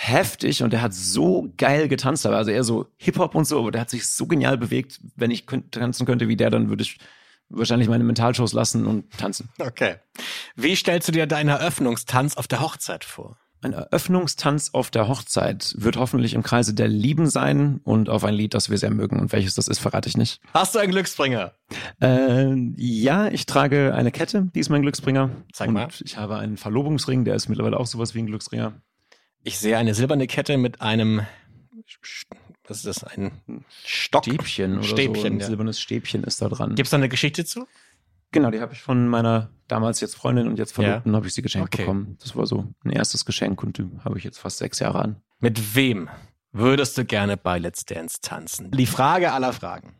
heftig 0.00 0.62
und 0.62 0.73
der 0.73 0.81
hat 0.81 0.95
so 0.95 1.52
geil 1.57 1.88
getanzt. 1.88 2.25
Aber 2.25 2.37
Also 2.37 2.52
eher 2.52 2.62
so 2.62 2.87
Hip-Hop 2.99 3.35
und 3.35 3.47
so, 3.47 3.59
aber 3.59 3.73
der 3.73 3.81
hat 3.81 3.90
sich 3.90 4.07
so 4.07 4.26
genial 4.26 4.57
bewegt. 4.57 5.00
Wenn 5.17 5.33
ich 5.33 5.45
tanzen 5.71 6.07
könnte 6.07 6.28
wie 6.28 6.37
der, 6.37 6.50
dann 6.50 6.69
würde 6.69 6.83
ich 6.83 6.99
wahrscheinlich 7.49 7.88
meine 7.88 8.05
Mentalshows 8.05 8.52
lassen 8.52 8.87
und 8.87 9.11
tanzen. 9.19 9.49
Okay. 9.59 9.97
Wie 10.55 10.76
stellst 10.76 11.09
du 11.09 11.12
dir 11.12 11.26
deinen 11.26 11.49
Eröffnungstanz 11.49 12.37
auf 12.37 12.47
der 12.47 12.61
Hochzeit 12.61 13.05
vor? 13.05 13.38
Ein 13.61 13.73
Eröffnungstanz 13.73 14.71
auf 14.73 14.88
der 14.93 15.09
Hochzeit 15.09 15.75
wird 15.76 15.97
hoffentlich 15.97 16.35
im 16.35 16.45
Kreise 16.45 16.75
der 16.75 16.87
Lieben 16.87 17.28
sein 17.28 17.81
und 17.83 18.09
auf 18.09 18.23
ein 18.23 18.35
Lied, 18.35 18.55
das 18.55 18.71
wir 18.71 18.78
sehr 18.78 18.90
mögen. 18.90 19.19
Und 19.19 19.33
welches 19.33 19.57
das 19.57 19.67
ist, 19.67 19.81
verrate 19.81 20.09
ich 20.09 20.17
nicht. 20.17 20.40
Hast 20.55 20.76
du 20.76 20.78
einen 20.78 20.93
Glücksbringer? 20.93 21.55
Äh, 22.00 22.55
ja, 22.76 23.26
ich 23.26 23.47
trage 23.47 23.95
eine 23.97 24.12
Kette, 24.12 24.49
die 24.55 24.61
ist 24.61 24.69
mein 24.69 24.83
Glücksbringer. 24.83 25.31
Zeig 25.52 25.69
und 25.69 25.75
mal. 25.75 25.88
ich 26.05 26.17
habe 26.17 26.37
einen 26.37 26.57
Verlobungsring, 26.57 27.25
der 27.25 27.35
ist 27.35 27.49
mittlerweile 27.49 27.81
auch 27.81 27.87
sowas 27.87 28.14
wie 28.14 28.21
ein 28.21 28.26
Glücksbringer. 28.26 28.81
Ich 29.45 29.59
sehe 29.59 29.76
eine 29.78 29.95
silberne 29.95 30.26
Kette 30.26 30.59
mit 30.59 30.80
einem, 30.80 31.23
was 32.66 32.78
ist 32.78 32.87
das, 32.87 33.04
ein 33.04 33.33
Stock? 33.85 34.25
Stäbchen 34.25 34.75
oder 34.78 34.83
so. 34.83 34.88
Stäbchen, 34.88 35.35
Ein 35.35 35.40
ja. 35.40 35.47
silbernes 35.47 35.80
Stäbchen 35.80 36.25
ist 36.25 36.42
da 36.42 36.49
dran. 36.49 36.75
Gibt's 36.75 36.90
da 36.90 36.97
eine 36.97 37.09
Geschichte 37.09 37.45
zu? 37.45 37.66
Genau, 38.30 38.50
die 38.50 38.61
habe 38.61 38.75
ich 38.75 38.83
von 38.83 39.09
meiner 39.09 39.50
damals 39.68 40.00
jetzt 40.00 40.14
Freundin 40.16 40.49
und 40.49 40.59
jetzt 40.59 40.73
Verlobten 40.73 41.16
habe 41.16 41.26
ich 41.26 41.33
sie 41.35 41.40
geschenkt 41.40 41.68
Okay. 41.75 41.83
bekommen. 41.85 42.18
Das 42.21 42.37
war 42.37 42.47
so 42.47 42.66
ein 42.85 42.90
erstes 42.90 43.25
Geschenk 43.25 43.62
und 43.62 43.78
die 43.78 43.88
habe 44.04 44.18
ich 44.18 44.25
jetzt 44.25 44.38
fast 44.38 44.59
sechs 44.59 44.80
Jahre 44.80 45.00
an. 45.00 45.23
Mit 45.40 45.75
wem 45.75 46.11
würdest 46.52 46.99
du 46.99 47.04
gerne 47.07 47.37
bei 47.38 47.59
Let's 47.59 47.87
Dance 47.87 48.18
tanzen? 48.21 48.71
Die 48.73 48.87
Frage 48.87 49.33
aller 49.33 49.52
Fragen. 49.54 49.95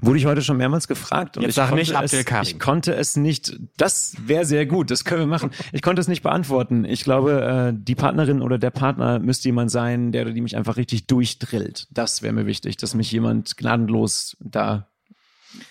Wurde 0.00 0.18
ich 0.18 0.26
heute 0.26 0.42
schon 0.42 0.58
mehrmals 0.58 0.88
gefragt 0.88 1.36
und 1.36 1.42
Jetzt 1.42 1.50
ich, 1.50 1.54
sag 1.56 1.68
konnte 1.68 1.80
nicht 1.80 1.94
Abdel 1.96 2.24
Karim. 2.24 2.42
ich 2.46 2.58
konnte 2.58 2.94
es 2.94 3.16
nicht, 3.16 3.58
das 3.76 4.14
wäre 4.24 4.44
sehr 4.44 4.66
gut, 4.66 4.90
das 4.90 5.04
können 5.04 5.22
wir 5.22 5.26
machen. 5.26 5.50
Ich 5.72 5.80
konnte 5.80 6.00
es 6.00 6.08
nicht 6.08 6.22
beantworten. 6.22 6.84
Ich 6.84 7.02
glaube, 7.02 7.72
äh, 7.72 7.76
die 7.76 7.94
Partnerin 7.94 8.42
oder 8.42 8.58
der 8.58 8.70
Partner 8.70 9.18
müsste 9.18 9.48
jemand 9.48 9.70
sein, 9.70 10.12
der 10.12 10.22
oder 10.22 10.32
die 10.32 10.42
mich 10.42 10.56
einfach 10.56 10.76
richtig 10.76 11.06
durchdrillt. 11.06 11.88
Das 11.90 12.20
wäre 12.20 12.34
mir 12.34 12.46
wichtig, 12.46 12.76
dass 12.76 12.94
mich 12.94 13.10
jemand 13.10 13.56
gnadenlos 13.56 14.36
da 14.40 14.88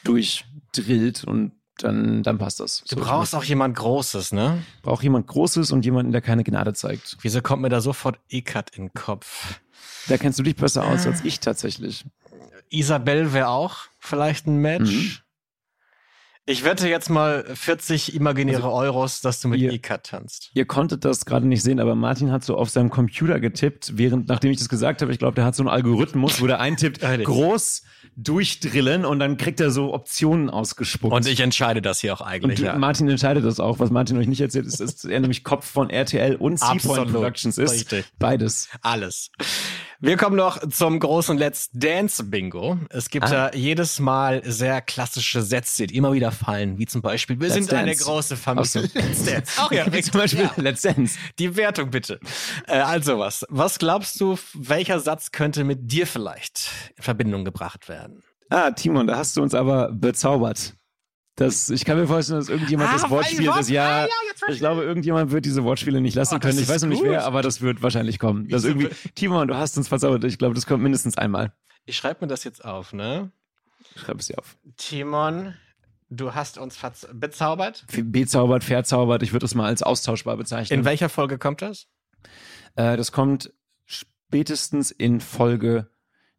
durchdrillt 0.03 1.23
und 1.23 1.51
dann, 1.77 2.23
dann 2.23 2.37
passt 2.37 2.59
das. 2.59 2.83
Du 2.89 2.95
brauchst 2.95 3.35
auch 3.35 3.43
jemand 3.43 3.75
Großes, 3.75 4.31
ne? 4.31 4.63
brauche 4.81 5.03
jemand 5.03 5.27
Großes 5.27 5.71
und 5.71 5.85
jemanden, 5.85 6.11
der 6.11 6.21
keine 6.21 6.43
Gnade 6.43 6.73
zeigt. 6.73 7.17
Wieso 7.21 7.41
kommt 7.41 7.61
mir 7.61 7.69
da 7.69 7.81
sofort 7.81 8.19
Ekat 8.29 8.71
in 8.75 8.85
den 8.85 8.93
Kopf? 8.93 9.59
Da 10.07 10.17
kennst 10.17 10.39
du 10.39 10.43
dich 10.43 10.55
besser 10.55 10.85
aus 10.85 11.05
als 11.05 11.23
ich 11.25 11.39
tatsächlich. 11.39 12.05
Isabel 12.69 13.33
wäre 13.33 13.47
auch 13.49 13.77
vielleicht 13.99 14.47
ein 14.47 14.57
Match. 14.57 14.91
Mhm. 14.91 15.11
Ich 16.47 16.63
wette 16.63 16.87
jetzt 16.87 17.09
mal 17.09 17.43
40 17.55 18.13
imaginäre 18.13 18.71
Euros, 18.71 19.21
dass 19.21 19.41
du 19.41 19.47
mit 19.47 19.59
ihr- 19.59 19.73
Ekat 19.73 20.03
tanzt. 20.05 20.51
Ihr 20.53 20.65
konntet 20.65 21.03
das 21.03 21.25
gerade 21.25 21.47
nicht 21.47 21.63
sehen, 21.63 21.79
aber 21.79 21.95
Martin 21.95 22.31
hat 22.31 22.43
so 22.43 22.55
auf 22.55 22.69
seinem 22.69 22.91
Computer 22.91 23.39
getippt, 23.39 23.97
während, 23.97 24.27
nachdem 24.27 24.51
ich 24.51 24.59
das 24.59 24.69
gesagt 24.69 25.01
habe, 25.01 25.11
ich 25.11 25.17
glaube, 25.17 25.33
der 25.33 25.43
hat 25.43 25.55
so 25.55 25.63
einen 25.63 25.69
Algorithmus, 25.69 26.39
wo 26.41 26.45
der 26.45 26.59
eintippt, 26.59 27.01
groß 27.23 27.81
durchdrillen 28.15 29.05
und 29.05 29.17
dann 29.17 29.37
kriegt 29.37 29.59
er 29.59 29.71
so 29.71 29.91
Optionen 29.91 30.51
ausgespuckt. 30.51 31.11
Und 31.15 31.25
ich 31.25 31.39
entscheide 31.39 31.81
das 31.81 31.99
hier 32.01 32.13
auch 32.13 32.21
und 32.21 32.27
eigentlich. 32.27 32.59
ja. 32.59 32.77
Martin 32.77 33.09
entscheidet 33.09 33.43
das 33.43 33.59
auch. 33.59 33.79
Was 33.79 33.89
Martin 33.89 34.15
euch 34.17 34.27
nicht 34.27 34.39
erzählt, 34.41 34.67
ist, 34.67 34.79
dass 34.79 35.03
er 35.03 35.19
nämlich 35.19 35.43
Kopf 35.43 35.65
von 35.67 35.89
RTL 35.89 36.35
und 36.35 36.59
Seapoint. 36.59 37.11
Productions 37.11 37.57
ist. 37.57 37.71
Richtig. 37.71 38.05
Beides. 38.19 38.69
Alles. 38.83 39.31
Wir 40.05 40.17
kommen 40.17 40.35
noch 40.35 40.59
zum 40.69 40.99
großen 40.99 41.35
Let's 41.35 41.71
Dance 41.73 42.23
Bingo. 42.23 42.77
Es 42.91 43.09
gibt 43.09 43.25
Ah. 43.25 43.49
da 43.49 43.57
jedes 43.57 43.99
Mal 43.99 44.43
sehr 44.45 44.79
klassische 44.81 45.41
Sätze, 45.41 45.87
die 45.87 45.95
immer 45.95 46.13
wieder 46.13 46.31
fallen, 46.31 46.77
wie 46.77 46.85
zum 46.85 47.01
Beispiel, 47.01 47.39
wir 47.39 47.47
Let's 47.47 47.55
sind 47.55 47.73
eine 47.73 47.87
Dance. 47.87 48.03
große 48.03 48.37
Familie. 48.37 48.65
So. 48.67 48.79
Let's 48.93 49.25
Dance. 49.25 49.59
Auch 49.59 49.71
ja, 49.71 49.91
Wie 49.91 50.03
zum 50.03 50.19
Beispiel 50.19 50.43
Ja. 50.43 50.51
Let's 50.57 50.83
Dance. 50.83 51.17
Die 51.39 51.55
Wertung 51.57 51.89
bitte. 51.89 52.19
Äh, 52.67 52.73
also 52.81 53.17
was. 53.17 53.47
Was 53.49 53.79
glaubst 53.79 54.21
du, 54.21 54.37
welcher 54.53 54.99
Satz 54.99 55.31
könnte 55.31 55.63
mit 55.63 55.91
dir 55.91 56.05
vielleicht 56.05 56.69
in 56.97 57.01
Verbindung 57.03 57.43
gebracht 57.43 57.89
werden? 57.89 58.21
Ah, 58.51 58.69
Timon, 58.71 59.07
da 59.07 59.17
hast 59.17 59.35
du 59.37 59.41
uns 59.41 59.55
aber 59.55 59.91
bezaubert. 59.91 60.75
Das, 61.37 61.69
ich 61.69 61.83
kann 61.83 61.97
mir 61.97 62.07
vorstellen, 62.07 62.39
dass 62.39 62.47
irgendjemand 62.47 62.89
Ah, 62.91 62.93
das 62.93 63.09
Wortspiel 63.09 63.51
des 63.51 63.69
Jahr. 63.69 64.03
Ah, 64.03 64.07
ja, 64.07 64.47
ich 64.53 64.59
glaube, 64.59 64.83
irgendjemand 64.83 65.31
wird 65.31 65.43
diese 65.43 65.63
Wortspiele 65.65 65.99
nicht 65.99 66.15
lassen 66.15 66.35
Oh, 66.35 66.39
können. 66.39 66.57
Ich 66.57 66.69
weiß 66.69 66.83
noch 66.83 66.89
nicht 66.89 67.01
gut. 67.01 67.09
wer, 67.09 67.25
aber 67.25 67.41
das 67.41 67.59
wird 67.61 67.81
wahrscheinlich 67.81 68.19
kommen. 68.19 68.47
Das 68.47 68.63
irgendwie, 68.63 68.89
Timon, 69.15 69.47
du 69.49 69.55
hast 69.57 69.77
uns 69.77 69.89
verzaubert. 69.89 70.23
Ich 70.23 70.37
glaube, 70.37 70.55
das 70.55 70.65
kommt 70.65 70.81
mindestens 70.81 71.17
einmal. 71.17 71.51
Ich 71.85 71.97
schreibe 71.97 72.23
mir 72.25 72.29
das 72.29 72.45
jetzt 72.45 72.63
auf, 72.63 72.93
ne? 72.93 73.31
Schreib 73.97 74.19
es 74.19 74.27
dir 74.27 74.39
auf. 74.39 74.57
Timon, 74.77 75.55
du 76.09 76.33
hast 76.33 76.57
uns 76.57 76.79
bezaubert. 77.13 77.83
Bezaubert, 77.91 78.63
verzaubert. 78.63 79.21
Ich 79.21 79.33
würde 79.33 79.45
es 79.45 79.55
mal 79.55 79.65
als 79.65 79.83
austauschbar 79.83 80.37
bezeichnen. 80.37 80.79
In 80.79 80.85
welcher 80.85 81.09
Folge 81.09 81.37
kommt 81.37 81.61
das? 81.61 81.87
Äh, 82.75 82.95
das 82.95 83.11
kommt 83.11 83.51
spätestens 83.85 84.89
in 84.91 85.19
Folge, 85.19 85.89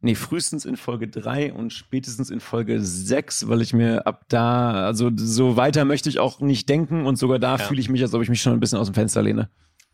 nee, 0.01 0.15
frühestens 0.15 0.65
in 0.65 0.77
Folge 0.77 1.07
drei 1.07 1.51
und 1.53 1.73
spätestens 1.73 2.29
in 2.29 2.39
Folge 2.39 2.81
sechs, 2.81 3.47
weil 3.47 3.61
ich 3.61 3.73
mir 3.73 4.05
ab 4.07 4.25
da, 4.29 4.85
also 4.85 5.09
so 5.15 5.55
weiter 5.57 5.85
möchte 5.85 6.09
ich 6.09 6.19
auch 6.19 6.39
nicht 6.39 6.69
denken 6.69 7.05
und 7.05 7.17
sogar 7.17 7.39
da 7.39 7.57
Ja. 7.57 7.57
fühle 7.57 7.79
ich 7.81 7.89
mich, 7.89 8.01
als 8.01 8.13
ob 8.13 8.21
ich 8.21 8.29
mich 8.29 8.41
schon 8.41 8.53
ein 8.53 8.59
bisschen 8.59 8.77
aus 8.79 8.87
dem 8.87 8.93
Fenster 8.93 9.21
lehne. 9.21 9.49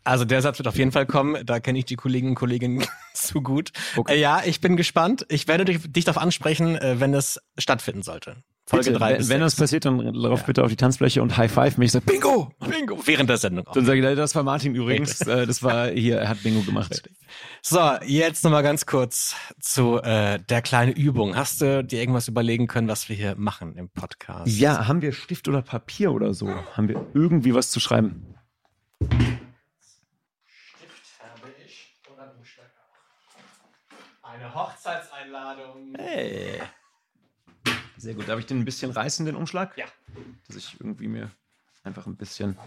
Also 0.06 0.26
der 0.26 0.42
Satz 0.42 0.60
wird 0.60 0.68
auf 0.68 0.78
jeden 0.78 0.92
Fall 0.92 1.06
kommen. 1.06 1.46
Da 1.46 1.62
kenne 1.62 1.80
ich 1.80 1.86
die 1.86 1.96
Kollegen 1.96 2.30
und 2.30 2.36
Kolleginnen 2.36 2.84
zu 3.14 3.42
gut. 3.42 3.72
Okay. 3.96 4.16
Äh, 4.16 4.20
ja, 4.20 4.42
ich 4.46 4.60
bin 4.60 4.76
gespannt. 4.76 5.26
Ich 5.30 5.48
werde 5.48 5.64
dich, 5.64 5.80
dich 5.90 6.04
darauf 6.04 6.22
ansprechen, 6.22 6.76
äh, 6.76 7.00
wenn 7.00 7.14
es 7.14 7.40
stattfinden 7.58 8.04
sollte. 8.04 8.36
Folge 8.66 8.86
Bitte, 8.88 9.00
drei 9.00 9.12
wenn, 9.12 9.18
bis 9.20 9.30
wenn 9.30 9.40
das 9.42 9.56
passiert, 9.56 9.86
dann 9.86 10.00
lauf 10.00 10.46
bitte 10.46 10.64
auf 10.64 10.70
die 10.70 10.76
Tanzfläche 10.76 11.22
und 11.22 11.38
High 11.38 11.52
Five 11.52 11.78
mich. 11.78 11.88
Ich 11.88 11.92
sag, 11.94 12.06
Bingo! 12.06 12.52
Bingo. 12.70 12.98
Während 13.06 13.30
der 13.30 13.38
Sendung 13.38 13.66
auch. 13.68 13.74
Dann 13.74 13.86
sage 13.86 14.10
ich, 14.10 14.16
das 14.18 14.36
war 14.36 14.44
Martin 14.44 14.76
übrigens. 14.76 15.22
Äh, 15.22 15.46
das 15.48 15.64
war 15.64 15.88
hier, 15.90 16.18
er 16.18 16.30
hat 16.30 16.44
Bingo 16.44 16.62
gemacht. 16.62 17.10
So, 17.66 17.80
jetzt 18.04 18.44
nochmal 18.44 18.62
ganz 18.62 18.86
kurz 18.86 19.38
zu 19.62 19.98
äh, 20.02 20.38
der 20.38 20.62
kleinen 20.62 20.92
Übung. 20.92 21.38
Hast 21.38 21.62
du 21.62 21.82
dir 21.82 22.02
irgendwas 22.02 22.28
überlegen 22.28 22.68
können, 22.68 22.90
was 22.90 23.08
wir 23.08 23.16
hier 23.16 23.38
machen 23.38 23.78
im 23.78 23.90
Podcast? 23.90 24.52
Ja, 24.52 24.86
haben 24.90 25.02
wir 25.02 25.14
Stift 25.14 25.48
oder 25.48 25.62
Papier 25.62 26.12
oder 26.12 26.34
so? 26.34 26.50
Haben 26.76 26.90
wir 26.90 27.08
irgendwie 27.14 27.56
was 27.56 27.72
zu 27.72 27.80
schreiben? 27.80 28.36
habe 29.00 29.14
ich 31.66 31.96
oder 32.12 32.36
Umschlag 32.36 32.70
auch. 32.82 34.30
Eine 34.30 34.54
Hochzeitseinladung. 34.54 35.96
Hey. 35.98 36.62
Sehr 37.96 38.14
gut. 38.14 38.28
Darf 38.28 38.40
ich 38.40 38.46
den 38.46 38.60
ein 38.60 38.66
bisschen 38.66 38.92
reißen, 38.92 39.26
den 39.26 39.38
Umschlag? 39.38 39.78
Ja. 39.78 39.86
Dass 40.48 40.58
ich 40.58 40.76
irgendwie 40.82 41.08
mir 41.08 41.32
einfach 41.84 42.08
ein 42.08 42.18
bisschen. 42.18 42.58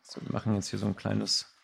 So, 0.00 0.22
wir 0.22 0.32
machen 0.32 0.54
jetzt 0.54 0.70
hier 0.70 0.78
so 0.78 0.86
ein 0.86 0.96
kleines 0.96 1.54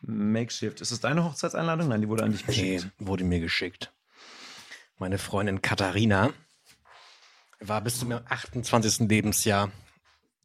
Makeshift. 0.00 0.80
Ist 0.80 0.90
es 0.90 1.00
deine 1.00 1.24
Hochzeitseinladung? 1.24 1.88
Nein, 1.88 2.00
die 2.00 2.08
wurde 2.08 2.24
an 2.24 2.32
dich 2.32 2.46
Nee, 2.46 2.74
geschickt. 2.76 2.92
wurde 2.98 3.24
mir 3.24 3.40
geschickt. 3.40 3.92
Meine 4.98 5.18
Freundin 5.18 5.62
Katharina 5.62 6.32
war 7.60 7.80
bis 7.80 7.98
zum 7.98 8.12
28. 8.12 9.08
Lebensjahr 9.08 9.70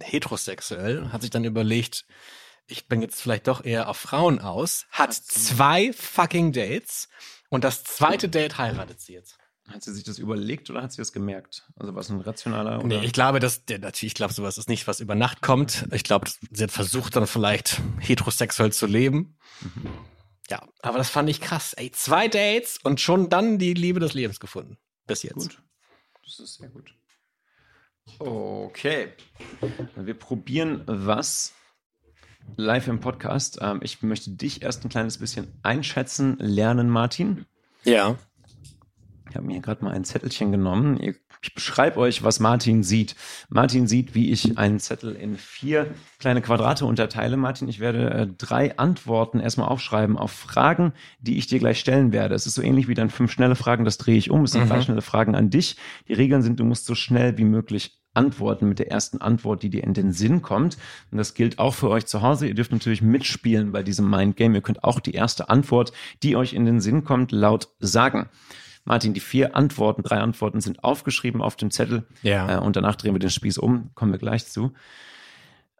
heterosexuell, 0.01 1.11
hat 1.11 1.21
sich 1.21 1.29
dann 1.31 1.43
überlegt, 1.45 2.05
ich 2.67 2.87
bin 2.87 3.01
jetzt 3.01 3.21
vielleicht 3.21 3.47
doch 3.47 3.63
eher 3.63 3.87
auf 3.89 3.97
Frauen 3.97 4.39
aus, 4.39 4.85
hat 4.91 5.13
zwei 5.13 5.93
fucking 5.93 6.51
Dates 6.51 7.07
und 7.49 7.63
das 7.63 7.83
zweite 7.83 8.27
Date 8.27 8.57
heiratet 8.57 8.99
sie 8.99 9.13
jetzt. 9.13 9.37
Hat 9.67 9.83
sie 9.83 9.93
sich 9.93 10.03
das 10.03 10.19
überlegt 10.19 10.69
oder 10.69 10.83
hat 10.83 10.91
sie 10.91 11.01
das 11.01 11.11
gemerkt? 11.11 11.67
Also 11.75 11.95
was 11.95 12.09
ein 12.09 12.21
rationaler 12.21 12.79
oder? 12.79 12.87
Nee, 12.87 13.05
ich 13.05 13.13
glaube, 13.13 13.39
dass 13.39 13.65
der 13.65 13.79
natürlich, 13.79 14.11
ich 14.11 14.15
glaube, 14.15 14.33
sowas 14.33 14.57
ist 14.59 14.69
nicht, 14.69 14.85
was 14.87 14.99
über 14.99 15.15
Nacht 15.15 15.41
kommt. 15.41 15.87
Ich 15.91 16.03
glaube, 16.03 16.29
sie 16.51 16.63
hat 16.63 16.71
versucht 16.71 17.15
dann 17.15 17.25
vielleicht 17.25 17.81
heterosexuell 17.99 18.71
zu 18.71 18.85
leben. 18.85 19.37
Ja, 20.49 20.61
aber 20.81 20.99
das 20.99 21.09
fand 21.09 21.29
ich 21.29 21.41
krass. 21.41 21.73
Ey, 21.73 21.91
zwei 21.91 22.27
Dates 22.27 22.77
und 22.83 23.01
schon 23.01 23.29
dann 23.29 23.57
die 23.57 23.73
Liebe 23.73 23.99
des 23.99 24.13
Lebens 24.13 24.39
gefunden. 24.39 24.77
Bis 25.07 25.23
jetzt. 25.23 25.49
Gut. 25.49 25.61
Das 26.23 26.39
ist 26.39 26.55
sehr 26.55 26.69
gut. 26.69 26.93
Okay. 28.19 29.13
Wir 29.95 30.13
probieren 30.13 30.83
was 30.85 31.53
live 32.55 32.87
im 32.87 32.99
Podcast. 32.99 33.57
Ähm, 33.61 33.79
ich 33.83 34.01
möchte 34.03 34.31
dich 34.31 34.61
erst 34.61 34.85
ein 34.85 34.89
kleines 34.89 35.17
bisschen 35.17 35.59
einschätzen, 35.63 36.37
lernen, 36.37 36.89
Martin. 36.89 37.45
Ja. 37.83 38.17
Ich 39.35 39.37
habe 39.37 39.47
mir 39.47 39.59
gerade 39.59 39.83
mal 39.83 39.91
ein 39.91 40.05
Zettelchen 40.05 40.53
genommen. 40.53 40.97
Ich 41.41 41.53
beschreibe 41.53 41.99
euch, 41.99 42.23
was 42.23 42.39
Martin 42.39 42.83
sieht. 42.83 43.17
Martin 43.49 43.85
sieht, 43.85 44.15
wie 44.15 44.31
ich 44.31 44.57
einen 44.57 44.79
Zettel 44.79 45.13
in 45.13 45.35
vier 45.35 45.87
kleine 46.19 46.41
Quadrate 46.41 46.85
unterteile. 46.85 47.35
Martin, 47.35 47.67
ich 47.67 47.81
werde 47.81 48.11
äh, 48.11 48.27
drei 48.27 48.77
Antworten 48.77 49.41
erstmal 49.41 49.67
aufschreiben 49.67 50.17
auf 50.17 50.31
Fragen, 50.31 50.93
die 51.19 51.37
ich 51.37 51.47
dir 51.47 51.59
gleich 51.59 51.81
stellen 51.81 52.13
werde. 52.13 52.33
Es 52.33 52.47
ist 52.47 52.55
so 52.55 52.61
ähnlich 52.61 52.87
wie 52.87 52.93
dann 52.93 53.09
fünf 53.09 53.29
schnelle 53.29 53.57
Fragen, 53.57 53.83
das 53.83 53.97
drehe 53.97 54.15
ich 54.15 54.31
um. 54.31 54.45
Es 54.45 54.53
sind 54.53 54.63
mhm. 54.63 54.69
drei 54.69 54.81
schnelle 54.81 55.01
Fragen 55.01 55.35
an 55.35 55.49
dich. 55.49 55.75
Die 56.07 56.13
Regeln 56.13 56.41
sind, 56.41 56.57
du 56.61 56.63
musst 56.63 56.85
so 56.85 56.95
schnell 56.95 57.37
wie 57.37 57.43
möglich 57.43 57.99
antworten 58.13 58.69
mit 58.69 58.79
der 58.79 58.89
ersten 58.89 59.19
Antwort, 59.19 59.63
die 59.63 59.69
dir 59.69 59.83
in 59.83 59.93
den 59.93 60.13
Sinn 60.13 60.41
kommt. 60.41 60.77
Und 61.11 61.17
das 61.17 61.33
gilt 61.33 61.59
auch 61.59 61.73
für 61.73 61.89
euch 61.89 62.05
zu 62.05 62.21
Hause. 62.21 62.47
Ihr 62.47 62.55
dürft 62.55 62.71
natürlich 62.71 63.01
mitspielen 63.01 63.73
bei 63.73 63.83
diesem 63.83 64.09
Mind 64.09 64.37
Game. 64.37 64.55
Ihr 64.55 64.61
könnt 64.61 64.85
auch 64.85 65.01
die 65.01 65.13
erste 65.13 65.49
Antwort, 65.49 65.91
die 66.23 66.37
euch 66.37 66.53
in 66.53 66.63
den 66.63 66.79
Sinn 66.79 67.03
kommt, 67.03 67.33
laut 67.33 67.67
sagen. 67.79 68.29
Martin, 68.85 69.13
die 69.13 69.19
vier 69.19 69.55
Antworten, 69.55 70.03
drei 70.03 70.19
Antworten 70.19 70.61
sind 70.61 70.83
aufgeschrieben 70.83 71.41
auf 71.41 71.55
dem 71.55 71.71
Zettel. 71.71 72.05
Ja. 72.21 72.57
Äh, 72.57 72.59
und 72.61 72.75
danach 72.75 72.95
drehen 72.95 73.13
wir 73.13 73.19
den 73.19 73.31
Spieß 73.31 73.57
um. 73.57 73.89
Kommen 73.95 74.11
wir 74.11 74.19
gleich 74.19 74.45
zu. 74.45 74.73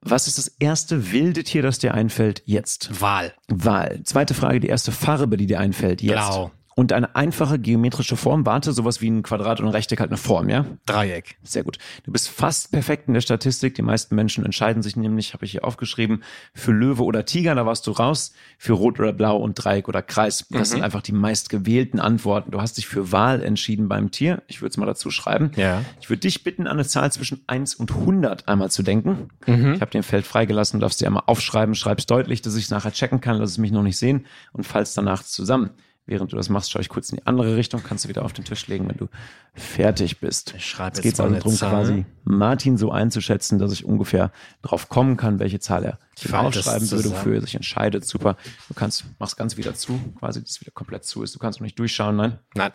Was 0.02 0.28
ist 0.28 0.38
das 0.38 0.48
erste 0.60 1.12
wilde 1.12 1.44
Tier, 1.44 1.62
das 1.62 1.80
dir 1.80 1.94
einfällt 1.94 2.44
jetzt? 2.46 3.02
Wal. 3.02 3.34
Wal. 3.48 4.04
Zweite 4.04 4.34
Frage, 4.34 4.60
die 4.60 4.68
erste 4.68 4.92
Farbe, 4.92 5.38
die 5.38 5.48
dir 5.48 5.60
einfällt 5.60 6.02
jetzt. 6.02 6.14
Blau. 6.14 6.52
Und 6.78 6.92
eine 6.92 7.16
einfache 7.16 7.58
geometrische 7.58 8.18
Form, 8.18 8.46
warte, 8.46 8.74
sowas 8.74 9.00
wie 9.00 9.10
ein 9.10 9.24
Quadrat 9.24 9.62
und 9.62 9.68
ein 9.68 9.72
Rechteck 9.72 10.02
hat 10.02 10.10
eine 10.10 10.18
Form, 10.18 10.50
ja? 10.50 10.66
Dreieck. 10.86 11.38
Sehr 11.42 11.64
gut. 11.64 11.78
Du 12.04 12.12
bist 12.12 12.28
fast 12.28 12.70
perfekt 12.74 13.08
in 13.08 13.14
der 13.14 13.22
Statistik. 13.22 13.76
Die 13.76 13.82
meisten 13.82 14.14
Menschen 14.14 14.44
entscheiden 14.44 14.84
sich 14.84 14.98
nämlich, 14.98 15.34
habe 15.34 15.46
ich 15.46 15.52
hier 15.52 15.64
aufgeschrieben, 15.64 16.22
für 16.54 16.74
Löwe 16.74 17.06
oder 17.06 17.24
Tiger, 17.24 17.56
da 17.56 17.66
warst 17.66 17.88
du 17.88 17.92
raus, 17.92 18.34
für 18.58 18.74
Rot 18.74 19.00
oder 19.00 19.14
Blau 19.14 19.38
und 19.38 19.54
Dreieck 19.54 19.88
oder 19.88 20.02
Kreis. 20.02 20.48
Das 20.50 20.70
mhm. 20.70 20.74
sind 20.74 20.84
einfach 20.84 21.02
die 21.02 21.14
meistgewählten 21.14 22.02
Antworten. 22.02 22.52
Du 22.52 22.60
hast 22.60 22.78
dich 22.78 22.88
für 22.88 23.14
Wahl 23.14 23.42
entschieden 23.42 23.88
beim 23.88 24.12
Tier. 24.12 24.44
Ich 24.48 24.62
würde 24.62 24.72
es 24.72 24.78
mal 24.78 24.86
dazu 24.86 25.10
schreiben. 25.12 25.52
Ja. 25.56 25.82
Ich 26.02 26.10
würde 26.10 26.20
dich 26.20 26.44
bitten, 26.44 26.68
an 26.68 26.74
eine 26.74 26.86
Zahl 26.86 27.10
zwischen 27.10 27.42
1 27.48 27.76
und 27.76 27.92
100 27.92 28.50
einmal 28.50 28.70
zu 28.70 28.84
denken. 28.84 29.30
Mhm. 29.46 29.76
Ich 29.76 29.82
habe 29.82 29.92
den 29.92 30.04
Feld 30.04 30.28
freigelassen, 30.28 30.82
du 30.82 30.84
darfst 30.84 31.00
dir 31.00 31.08
einmal 31.08 31.24
aufschreiben, 31.26 31.74
schreib's 31.74 32.06
deutlich, 32.06 32.42
dass 32.42 32.58
ich 32.58 32.66
es 32.66 32.70
nachher 32.70 32.92
checken 32.92 33.22
kann, 33.22 33.38
lass 33.38 33.52
es 33.52 33.58
mich 33.58 33.72
noch 33.72 33.84
nicht 33.84 33.98
sehen 33.98 34.26
und 34.52 34.66
falls 34.66 34.94
danach 34.94 35.24
zusammen. 35.24 35.70
Während 36.08 36.32
du 36.32 36.36
das 36.36 36.50
machst, 36.50 36.72
schaue 36.72 36.84
ich 36.84 36.90
kurz 36.90 37.10
in 37.10 37.18
die 37.18 37.26
andere 37.26 37.56
Richtung, 37.56 37.82
kannst 37.82 38.06
du 38.06 38.10
wieder 38.10 38.24
auf 38.24 38.34
den 38.34 38.46
Tisch 38.46 38.68
legen, 38.68 38.88
wenn 38.88 38.98
du 38.98 39.08
fertig 39.56 40.20
bist. 40.20 40.54
Ich 40.56 40.66
schreibe 40.66 40.96
jetzt 40.96 41.02
geht's 41.02 41.20
also 41.20 41.34
darum, 41.34 41.56
quasi 41.56 42.06
Martin 42.24 42.78
so 42.78 42.92
einzuschätzen, 42.92 43.58
dass 43.58 43.72
ich 43.72 43.86
ungefähr 43.86 44.32
drauf 44.62 44.88
kommen 44.90 45.18
kann, 45.18 45.40
welche 45.40 45.60
Zahl 45.60 45.84
er 45.84 46.00
aufschreiben 46.32 46.92
würde, 46.92 47.10
wofür 47.10 47.36
er 47.36 47.42
sich 47.42 47.56
entscheidet. 47.56 48.06
Super. 48.06 48.38
Du 48.68 48.76
kannst, 48.76 49.06
machst 49.18 49.36
ganz 49.36 49.58
wieder 49.58 49.74
zu, 49.74 50.00
quasi, 50.20 50.42
dass 50.42 50.52
es 50.52 50.62
wieder 50.62 50.72
komplett 50.72 51.06
zu 51.06 51.24
ist. 51.24 51.34
Du 51.34 51.40
kannst 51.40 51.60
noch 51.60 51.66
nicht 51.66 51.80
durchschauen, 51.80 52.16
nein? 52.16 52.38
Nein. 52.54 52.72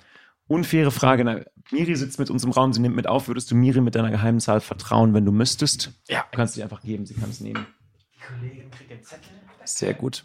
Unfaire 0.48 0.90
Frage. 0.90 1.24
Na, 1.24 1.40
Miri 1.70 1.94
sitzt 1.94 2.18
mit 2.18 2.30
uns 2.30 2.42
im 2.42 2.50
Raum, 2.50 2.72
sie 2.72 2.80
nimmt 2.80 2.96
mit 2.96 3.06
auf. 3.06 3.28
Würdest 3.28 3.52
du 3.52 3.54
Miri 3.54 3.80
mit 3.80 3.94
deiner 3.94 4.10
geheimen 4.10 4.40
Zahl 4.40 4.60
vertrauen, 4.60 5.14
wenn 5.14 5.24
du 5.24 5.30
müsstest? 5.30 5.92
Ja. 6.08 6.24
Du 6.32 6.36
kannst 6.36 6.54
sie 6.54 6.64
einfach 6.64 6.82
geben, 6.82 7.06
sie 7.06 7.14
kann 7.14 7.30
es 7.30 7.38
nehmen. 7.38 7.64
Die 8.12 8.20
Kollegin 8.20 8.70
kriegt 8.72 8.90
den 8.90 9.04
Zettel. 9.04 9.30
Sehr 9.64 9.94
gut. 9.94 10.24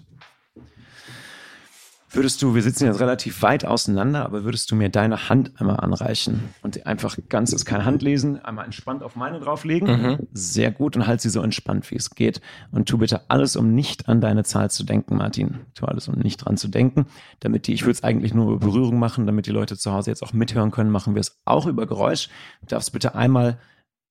Würdest 2.15 2.41
du, 2.41 2.56
wir 2.56 2.62
sitzen 2.62 2.86
jetzt 2.86 3.01
relativ 3.01 3.41
weit 3.41 3.65
auseinander, 3.65 4.23
aber 4.23 4.45
würdest 4.45 4.71
du 4.71 4.75
mir 4.75 4.88
deine 4.88 5.28
Hand 5.28 5.51
einmal 5.60 5.82
anreichen 5.82 6.45
und 6.62 6.88
einfach 6.88 7.17
ganz, 7.28 7.51
ist 7.51 7.65
kein 7.65 7.84
Handlesen, 7.84 8.39
einmal 8.43 8.63
entspannt 8.63 9.04
auf 9.04 9.17
meine 9.17 9.41
drauflegen? 9.41 9.88
Mhm. 9.89 10.17
Sehr 10.32 10.71
gut 10.71 10.95
und 10.95 11.08
halt 11.08 11.19
sie 11.19 11.30
so 11.30 11.41
entspannt, 11.41 11.91
wie 11.91 11.97
es 11.97 12.12
geht. 12.12 12.39
Und 12.71 12.88
tu 12.88 12.99
bitte 12.99 13.30
alles, 13.30 13.58
um 13.58 13.75
nicht 13.75 14.08
an 14.08 14.21
deine 14.21 14.45
Zahl 14.45 14.71
zu 14.71 14.86
denken, 14.86 15.17
Martin. 15.17 15.60
Tu 15.73 15.86
alles, 15.86 16.08
um 16.08 16.15
nicht 16.15 16.38
dran 16.38 16.56
zu 16.56 16.69
denken, 16.69 17.08
damit 17.41 17.67
die, 17.67 17.73
ich 17.73 17.82
würde 17.82 17.91
es 17.91 18.04
eigentlich 18.04 18.34
nur 18.34 18.49
über 18.49 18.65
Berührung 18.65 18.97
machen, 18.97 19.25
damit 19.25 19.45
die 19.45 19.51
Leute 19.51 19.78
zu 19.78 19.91
Hause 19.91 20.10
jetzt 20.10 20.23
auch 20.23 20.32
mithören 20.32 20.71
können, 20.71 20.91
machen 20.91 21.15
wir 21.15 21.19
es 21.19 21.41
auch 21.43 21.65
über 21.65 21.86
Geräusch. 21.86 22.30
Du 22.62 22.67
darfst 22.67 22.93
bitte 22.93 23.15
einmal 23.15 23.60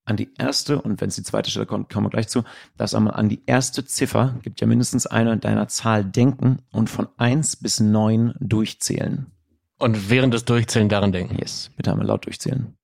an 0.05 0.17
die 0.17 0.33
erste, 0.39 0.81
und 0.81 1.01
wenn 1.01 1.09
es 1.09 1.17
die 1.17 1.23
zweite 1.23 1.51
Stelle 1.51 1.67
kommt, 1.67 1.93
kommen 1.93 2.07
wir 2.07 2.11
gleich 2.11 2.29
zu, 2.29 2.45
dass 2.77 2.95
einmal 2.95 3.15
an 3.15 3.29
die 3.29 3.43
erste 3.47 3.85
Ziffer, 3.85 4.39
gibt 4.43 4.61
ja 4.61 4.67
mindestens 4.67 5.07
eine 5.07 5.37
deiner 5.39 5.69
Zahl 5.69 6.05
denken 6.05 6.59
und 6.71 6.91
von 6.91 7.09
eins 7.17 7.57
bis 7.57 7.81
neun 7.81 8.35
durchzählen. 8.41 9.27
Und 9.79 10.11
während 10.11 10.35
des 10.35 10.45
Durchzählen 10.45 10.89
daran 10.89 11.13
denken? 11.13 11.37
Yes, 11.39 11.71
bitte 11.77 11.91
einmal 11.91 12.07
laut 12.07 12.27
durchzählen. 12.27 12.77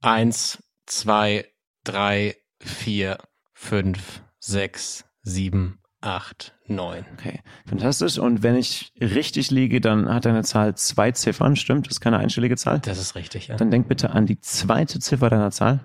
Eins, 0.00 0.62
zwei, 0.86 1.46
drei, 1.84 2.36
vier, 2.60 3.18
fünf, 3.52 4.22
sechs, 4.38 5.04
sieben, 5.22 5.80
acht, 6.00 6.54
neun. 6.66 7.04
Okay, 7.14 7.40
fantastisch. 7.66 8.18
Und 8.18 8.42
wenn 8.42 8.56
ich 8.56 8.92
richtig 9.00 9.50
liege, 9.50 9.80
dann 9.80 10.08
hat 10.12 10.24
deine 10.24 10.42
Zahl 10.42 10.74
zwei 10.76 11.12
Ziffern, 11.12 11.56
stimmt? 11.56 11.86
Das 11.86 11.94
ist 11.94 12.00
keine 12.00 12.18
einstellige 12.18 12.56
Zahl? 12.56 12.80
Das 12.80 12.98
ist 12.98 13.14
richtig, 13.14 13.48
ja. 13.48 13.56
Dann 13.56 13.70
denk 13.70 13.88
bitte 13.88 14.10
an 14.10 14.26
die 14.26 14.40
zweite 14.40 15.00
Ziffer 15.00 15.30
deiner 15.30 15.50
Zahl. 15.50 15.80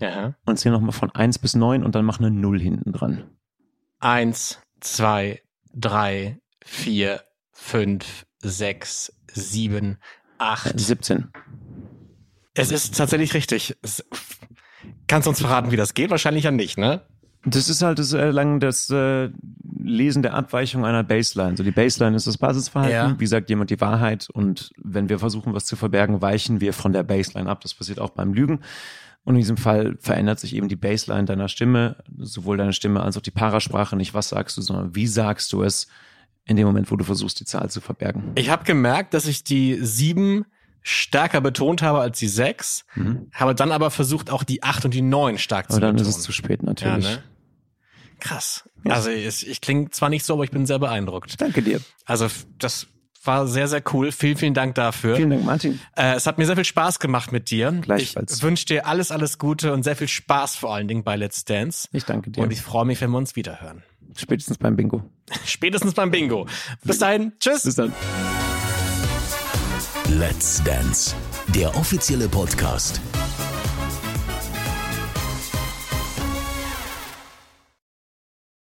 Ja. 0.00 0.34
Und 0.44 0.58
zähl 0.58 0.72
nochmal 0.72 0.92
von 0.92 1.10
1 1.10 1.38
bis 1.38 1.54
9 1.54 1.84
und 1.84 1.94
dann 1.94 2.04
mach 2.04 2.18
eine 2.18 2.30
0 2.30 2.60
hinten 2.60 2.92
dran. 2.92 3.24
1, 4.00 4.60
2, 4.80 5.42
3, 5.74 6.38
4, 6.64 7.20
5, 7.52 8.26
6, 8.40 9.12
7, 9.32 9.98
8. 10.38 10.78
17. 10.78 11.28
Es 12.54 12.70
ist 12.70 12.96
tatsächlich 12.96 13.34
richtig. 13.34 13.76
Es, 13.82 14.04
kannst 15.06 15.26
du 15.26 15.30
uns 15.30 15.40
verraten, 15.40 15.70
wie 15.70 15.76
das 15.76 15.94
geht? 15.94 16.10
Wahrscheinlich 16.10 16.44
ja 16.44 16.50
nicht, 16.50 16.78
ne? 16.78 17.02
Das 17.44 17.68
ist 17.68 17.82
halt 17.82 17.98
das 17.98 18.12
Erlangen, 18.12 18.58
das 18.60 18.90
äh, 18.90 19.30
Lesen 19.80 20.22
der 20.22 20.34
Abweichung 20.34 20.84
einer 20.84 21.04
Baseline. 21.04 21.56
So 21.56 21.62
die 21.62 21.70
Baseline 21.70 22.16
ist 22.16 22.26
das 22.26 22.36
Basisverhalten. 22.36 22.94
Ja. 22.94 23.20
Wie 23.20 23.26
sagt 23.26 23.48
jemand 23.48 23.70
die 23.70 23.80
Wahrheit? 23.80 24.28
Und 24.30 24.72
wenn 24.76 25.08
wir 25.08 25.18
versuchen, 25.18 25.54
was 25.54 25.64
zu 25.64 25.76
verbergen, 25.76 26.20
weichen 26.20 26.60
wir 26.60 26.72
von 26.72 26.92
der 26.92 27.04
Baseline 27.04 27.48
ab. 27.48 27.60
Das 27.60 27.74
passiert 27.74 28.00
auch 28.00 28.10
beim 28.10 28.34
Lügen. 28.34 28.60
Und 29.28 29.34
in 29.34 29.40
diesem 29.42 29.58
Fall 29.58 29.98
verändert 30.00 30.40
sich 30.40 30.56
eben 30.56 30.68
die 30.68 30.76
Baseline 30.76 31.26
deiner 31.26 31.48
Stimme, 31.48 31.96
sowohl 32.16 32.56
deine 32.56 32.72
Stimme 32.72 33.02
als 33.02 33.14
auch 33.18 33.20
die 33.20 33.30
Parasprache, 33.30 33.94
nicht 33.94 34.14
was 34.14 34.30
sagst 34.30 34.56
du, 34.56 34.62
sondern 34.62 34.94
wie 34.94 35.06
sagst 35.06 35.52
du 35.52 35.62
es 35.62 35.86
in 36.46 36.56
dem 36.56 36.66
Moment, 36.66 36.90
wo 36.90 36.96
du 36.96 37.04
versuchst, 37.04 37.38
die 37.38 37.44
Zahl 37.44 37.68
zu 37.68 37.82
verbergen. 37.82 38.32
Ich 38.36 38.48
habe 38.48 38.64
gemerkt, 38.64 39.12
dass 39.12 39.26
ich 39.26 39.44
die 39.44 39.76
sieben 39.82 40.46
stärker 40.80 41.42
betont 41.42 41.82
habe 41.82 42.00
als 42.00 42.18
die 42.18 42.26
sechs, 42.26 42.86
mhm. 42.94 43.28
habe 43.34 43.54
dann 43.54 43.70
aber 43.70 43.90
versucht, 43.90 44.30
auch 44.30 44.44
die 44.44 44.62
acht 44.62 44.86
und 44.86 44.94
die 44.94 45.02
neun 45.02 45.36
stark 45.36 45.66
aber 45.66 45.74
zu 45.74 45.80
betonen. 45.80 45.90
Aber 45.90 45.98
dann 45.98 46.08
ist 46.10 46.16
es 46.16 46.22
zu 46.22 46.32
spät 46.32 46.62
natürlich. 46.62 47.04
Ja, 47.04 47.16
ne? 47.16 47.22
Krass. 48.20 48.66
Ja. 48.86 48.92
Also 48.92 49.10
ich, 49.10 49.46
ich 49.46 49.60
klinge 49.60 49.90
zwar 49.90 50.08
nicht 50.08 50.24
so, 50.24 50.32
aber 50.32 50.44
ich 50.44 50.50
bin 50.50 50.64
sehr 50.64 50.78
beeindruckt. 50.78 51.38
Danke 51.38 51.60
dir. 51.60 51.82
Also 52.06 52.28
das 52.56 52.86
war 53.28 53.46
sehr, 53.46 53.68
sehr 53.68 53.82
cool. 53.92 54.10
Vielen, 54.10 54.36
vielen 54.36 54.54
Dank 54.54 54.74
dafür. 54.74 55.14
Vielen 55.14 55.30
Dank, 55.30 55.44
Martin. 55.44 55.78
Äh, 55.94 56.14
es 56.16 56.26
hat 56.26 56.38
mir 56.38 56.46
sehr 56.46 56.56
viel 56.56 56.64
Spaß 56.64 56.98
gemacht 56.98 57.30
mit 57.30 57.50
dir. 57.50 57.70
Gleichfalls. 57.70 58.38
Ich 58.38 58.42
wünsche 58.42 58.64
dir 58.64 58.86
alles, 58.86 59.12
alles 59.12 59.38
Gute 59.38 59.72
und 59.72 59.84
sehr 59.84 59.94
viel 59.94 60.08
Spaß 60.08 60.56
vor 60.56 60.74
allen 60.74 60.88
Dingen 60.88 61.04
bei 61.04 61.14
Let's 61.14 61.44
Dance. 61.44 61.88
Ich 61.92 62.04
danke 62.04 62.30
dir. 62.30 62.42
Und 62.42 62.52
ich 62.52 62.62
freue 62.62 62.86
mich, 62.86 63.00
wenn 63.00 63.10
wir 63.10 63.18
uns 63.18 63.36
wiederhören. 63.36 63.84
Spätestens 64.16 64.58
beim 64.58 64.74
Bingo. 64.74 65.02
Spätestens 65.44 65.94
beim 65.94 66.10
Bingo. 66.10 66.46
Bis 66.82 66.98
dahin. 66.98 67.32
Tschüss. 67.38 67.62
Bis 67.62 67.76
dann. 67.76 67.92
Let's 70.08 70.62
Dance, 70.64 71.14
der 71.54 71.76
offizielle 71.76 72.28
Podcast 72.28 73.00